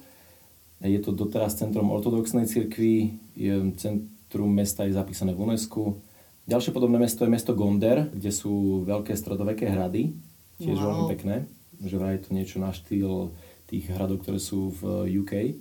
[0.86, 5.98] Je to doteraz centrom ortodoxnej cirkvi, je centrum mesta je zapísané v UNESCO.
[6.46, 10.14] Ďalšie podobné mesto je mesto Gonder, kde sú veľké stredoveké hrady,
[10.62, 10.86] tiež wow.
[10.86, 11.36] veľmi pekné.
[11.82, 13.34] Že vraj je to niečo na štýl
[13.66, 15.58] tých hradov, ktoré sú v UK.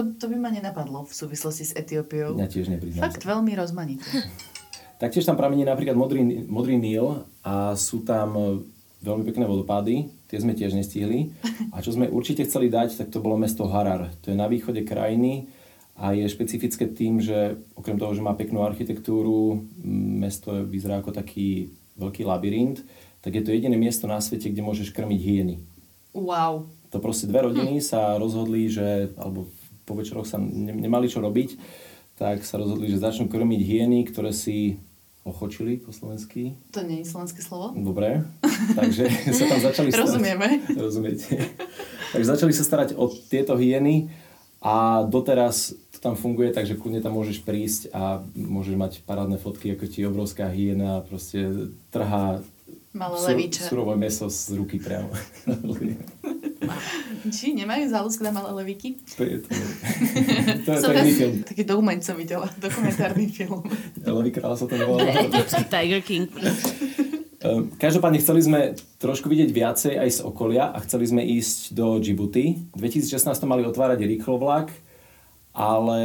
[0.00, 2.40] To, to by ma nenapadlo v súvislosti s Etiópiou.
[2.40, 3.36] Ja tiež nepriznám Fakt sa.
[3.36, 4.04] veľmi rozmanité.
[5.04, 8.64] Taktiež tam pramení napríklad modrý, modrý Níl a sú tam
[9.04, 11.32] veľmi pekné vodopády, tie sme tiež nestihli.
[11.74, 14.12] A čo sme určite chceli dať, tak to bolo mesto Harar.
[14.24, 15.48] To je na východe krajiny
[15.96, 19.64] a je špecifické tým, že okrem toho, že má peknú architektúru,
[20.20, 22.84] mesto vyzerá ako taký veľký labyrint,
[23.24, 25.56] tak je to jediné miesto na svete, kde môžeš krmiť hyeny.
[26.12, 26.68] Wow.
[26.92, 27.84] To proste dve rodiny hm.
[27.84, 29.48] sa rozhodli, že, alebo
[29.88, 31.56] po večeroch sa ne, nemali čo robiť,
[32.16, 34.80] tak sa rozhodli, že začnú krmiť hyeny, ktoré si
[35.26, 36.54] ochočili po slovensky.
[36.70, 37.74] To nie je slovenské slovo?
[37.74, 38.22] Dobre,
[38.78, 40.06] takže sa tam začali starať.
[40.06, 40.48] Rozumieme.
[40.78, 41.50] Rozumiete.
[42.14, 44.06] takže začali sa starať o tieto hyeny
[44.62, 49.74] a doteraz to tam funguje, takže kľudne tam môžeš prísť a môžeš mať parádne fotky,
[49.74, 52.40] ako ti obrovská hyena proste trhá
[52.96, 53.68] Malé levíče.
[53.68, 55.12] Surové meso z ruky priamo.
[57.28, 58.96] Či nemajú záľusk na malé levíky?
[59.18, 59.48] To je to.
[60.64, 61.34] to je to iný film.
[61.44, 63.60] Taký dokument som videla, dokumentárny film.
[64.04, 65.04] Levý kráľ sa to nevolá.
[65.68, 66.30] Tiger King.
[67.46, 68.60] Ehm, každopádne chceli sme
[68.98, 72.58] trošku vidieť viacej aj z okolia a chceli sme ísť do Djibouti.
[72.72, 74.72] V 2016 mali otvárať rýchlo vlak,
[75.52, 76.00] ale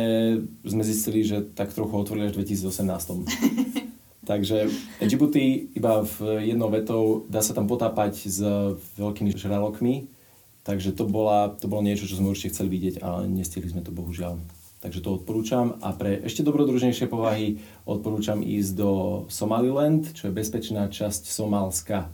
[0.67, 3.25] sme zistili, že tak trochu otvorili až v 2018.
[4.29, 4.69] Takže
[5.01, 8.39] Djibouti iba v jednou vetou dá sa tam potápať s
[8.99, 10.05] veľkými žralokmi,
[10.63, 13.93] takže to, bola, to bolo niečo, čo sme určite chceli vidieť, ale nestihli sme to
[13.93, 14.37] bohužiaľ.
[14.81, 18.91] Takže to odporúčam a pre ešte dobrodružnejšie povahy odporúčam ísť do
[19.29, 22.09] Somaliland, čo je bezpečná časť Somálska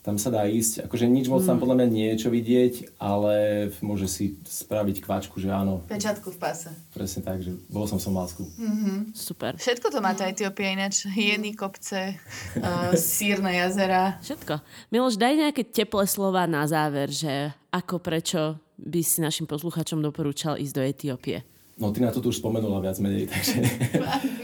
[0.00, 1.62] tam sa dá ísť, akože nič moc tam mm.
[1.62, 5.84] podľa mňa nie je čo vidieť, ale môže si spraviť kvačku, že áno.
[5.92, 6.72] Pečiatku v páse.
[6.96, 8.48] Presne tak, že bol som v Somálsku.
[8.48, 8.98] Mm-hmm.
[9.12, 9.60] Super.
[9.60, 11.04] Všetko to má tá Etiópia ináč.
[11.04, 14.16] Hyeny, kopce, uh, sírne jazera.
[14.24, 14.64] Všetko.
[14.88, 20.56] Miloš, daj nejaké teplé slova na záver, že ako, prečo by si našim posluchačom doporúčal
[20.56, 21.49] ísť do Etiópie.
[21.80, 23.56] No ty na to tu už spomenula viac menej, takže...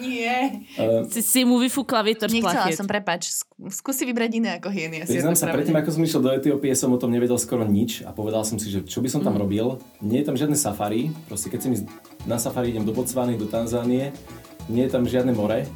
[0.00, 0.64] Nie.
[0.80, 3.28] Uh, si, si mu vyfúkla vietor Nechcela som, prepač.
[3.68, 5.04] Skúsi vybrať iné ako hyeny.
[5.04, 8.16] Priznám sa, predtým ako som išiel do Etiópie, som o tom nevedel skoro nič a
[8.16, 9.42] povedal som si, že čo by som tam mm.
[9.44, 9.66] robil.
[10.00, 11.76] Nie je tam žiadne safari, proste keď si mi
[12.24, 14.16] na safari idem do Botswany, do Tanzánie,
[14.72, 15.68] nie je tam žiadne more,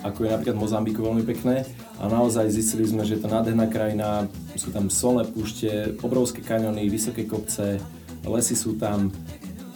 [0.00, 1.68] ako je napríklad Mozambiku veľmi pekné
[2.00, 4.24] a naozaj zistili sme, že je to nádherná krajina,
[4.56, 7.76] sú tam solné púšte, obrovské kaňony, vysoké kopce,
[8.26, 9.14] lesy sú tam,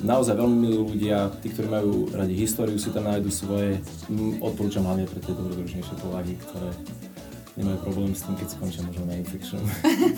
[0.03, 3.81] naozaj veľmi milí ľudia, tí, ktorí majú radi históriu, si tam nájdu svoje.
[4.41, 6.71] Odporúčam hlavne pre tie dobrodružnejšie povahy, ktoré
[7.61, 9.61] nemajú problém s tým, keď skončia možno na infection.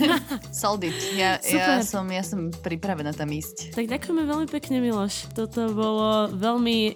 [0.55, 0.95] Sold it.
[1.19, 3.75] Ja, ja, som, ja som pripravená tam ísť.
[3.75, 5.33] Tak ďakujeme veľmi pekne, Miloš.
[5.35, 6.95] Toto bolo veľmi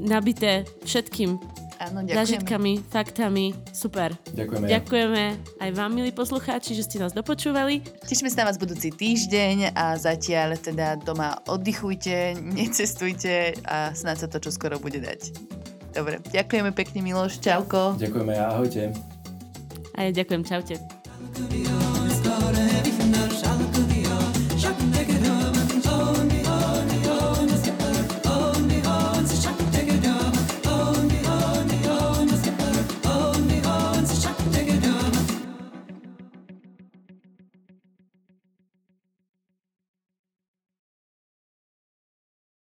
[0.00, 1.38] nabité všetkým
[1.76, 2.16] Áno, ďakujeme.
[2.16, 3.46] Zážitkami, faktami.
[3.72, 4.16] Super.
[4.32, 4.66] Ďakujeme.
[4.66, 5.24] Ďakujeme
[5.60, 7.84] aj vám, milí poslucháči, že ste nás dopočúvali.
[8.08, 14.28] Tešíme sa na vás budúci týždeň a zatiaľ teda doma oddychujte, necestujte a snáď sa
[14.32, 15.36] to čo skoro bude dať.
[15.92, 17.96] Dobre, ďakujeme pekne Miloš, čauko.
[17.96, 18.92] Ďakujeme, ahojte.
[19.96, 20.76] A ja ďakujem, čaute.